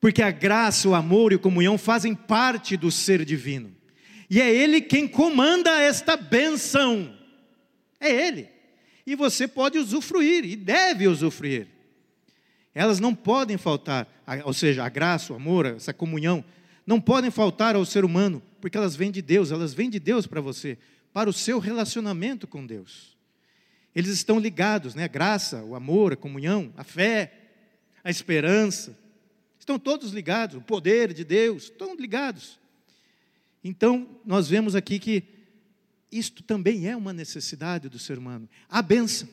porque 0.00 0.22
a 0.22 0.30
graça, 0.30 0.88
o 0.88 0.94
amor 0.94 1.32
e 1.32 1.34
a 1.36 1.38
comunhão 1.38 1.76
fazem 1.76 2.14
parte 2.14 2.76
do 2.76 2.90
ser 2.90 3.24
divino. 3.24 3.76
E 4.30 4.40
é 4.40 4.50
Ele 4.52 4.80
quem 4.80 5.06
comanda 5.06 5.70
esta 5.78 6.16
benção. 6.16 7.14
É 8.00 8.08
Ele. 8.08 8.48
E 9.06 9.14
você 9.14 9.46
pode 9.46 9.76
usufruir, 9.76 10.44
e 10.44 10.56
deve 10.56 11.06
usufruir. 11.06 11.68
Elas 12.74 13.00
não 13.00 13.14
podem 13.14 13.58
faltar, 13.58 14.08
ou 14.44 14.54
seja, 14.54 14.84
a 14.84 14.88
graça, 14.88 15.32
o 15.32 15.36
amor, 15.36 15.66
essa 15.66 15.92
comunhão, 15.92 16.44
não 16.86 17.00
podem 17.00 17.30
faltar 17.30 17.74
ao 17.76 17.84
ser 17.84 18.04
humano, 18.04 18.42
porque 18.60 18.76
elas 18.76 18.96
vêm 18.96 19.10
de 19.10 19.20
Deus, 19.20 19.50
elas 19.50 19.74
vêm 19.74 19.90
de 19.90 19.98
Deus 19.98 20.26
para 20.26 20.40
você, 20.40 20.78
para 21.12 21.28
o 21.28 21.32
seu 21.32 21.58
relacionamento 21.58 22.46
com 22.46 22.64
Deus. 22.64 23.16
Eles 23.94 24.10
estão 24.10 24.38
ligados, 24.38 24.94
né? 24.94 25.04
A 25.04 25.08
graça, 25.08 25.62
o 25.64 25.74
amor, 25.74 26.12
a 26.12 26.16
comunhão, 26.16 26.72
a 26.76 26.84
fé, 26.84 27.32
a 28.04 28.10
esperança, 28.10 28.96
Estão 29.70 29.78
todos 29.78 30.10
ligados, 30.10 30.56
o 30.56 30.60
poder 30.60 31.12
de 31.12 31.22
Deus, 31.22 31.64
estão 31.64 31.94
ligados. 31.94 32.58
Então, 33.62 34.18
nós 34.24 34.48
vemos 34.48 34.74
aqui 34.74 34.98
que 34.98 35.22
isto 36.10 36.42
também 36.42 36.88
é 36.88 36.96
uma 36.96 37.12
necessidade 37.12 37.88
do 37.88 37.96
ser 37.96 38.18
humano. 38.18 38.50
A 38.68 38.82
bênção, 38.82 39.28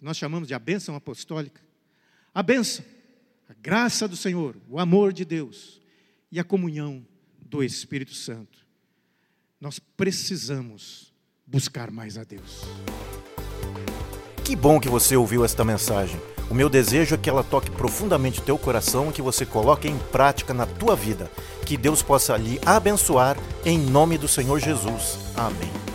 nós 0.00 0.16
chamamos 0.16 0.48
de 0.48 0.54
a 0.54 0.58
bênção 0.58 0.96
apostólica. 0.96 1.60
A 2.34 2.42
bênção, 2.42 2.84
a 3.48 3.54
graça 3.54 4.08
do 4.08 4.16
Senhor, 4.16 4.56
o 4.68 4.80
amor 4.80 5.12
de 5.12 5.24
Deus 5.24 5.80
e 6.32 6.40
a 6.40 6.44
comunhão 6.44 7.06
do 7.38 7.62
Espírito 7.62 8.12
Santo. 8.12 8.66
Nós 9.60 9.78
precisamos 9.78 11.14
buscar 11.46 11.92
mais 11.92 12.18
a 12.18 12.24
Deus. 12.24 12.62
Que 14.44 14.54
bom 14.54 14.78
que 14.78 14.90
você 14.90 15.16
ouviu 15.16 15.42
esta 15.42 15.64
mensagem. 15.64 16.20
O 16.50 16.54
meu 16.54 16.68
desejo 16.68 17.14
é 17.14 17.18
que 17.18 17.30
ela 17.30 17.42
toque 17.42 17.70
profundamente 17.70 18.40
o 18.40 18.42
teu 18.42 18.58
coração 18.58 19.08
e 19.08 19.12
que 19.12 19.22
você 19.22 19.46
coloque 19.46 19.88
em 19.88 19.96
prática 20.12 20.52
na 20.52 20.66
tua 20.66 20.94
vida. 20.94 21.30
Que 21.64 21.78
Deus 21.78 22.02
possa 22.02 22.36
lhe 22.36 22.60
abençoar 22.64 23.38
em 23.64 23.78
nome 23.78 24.18
do 24.18 24.28
Senhor 24.28 24.60
Jesus. 24.60 25.18
Amém. 25.34 25.93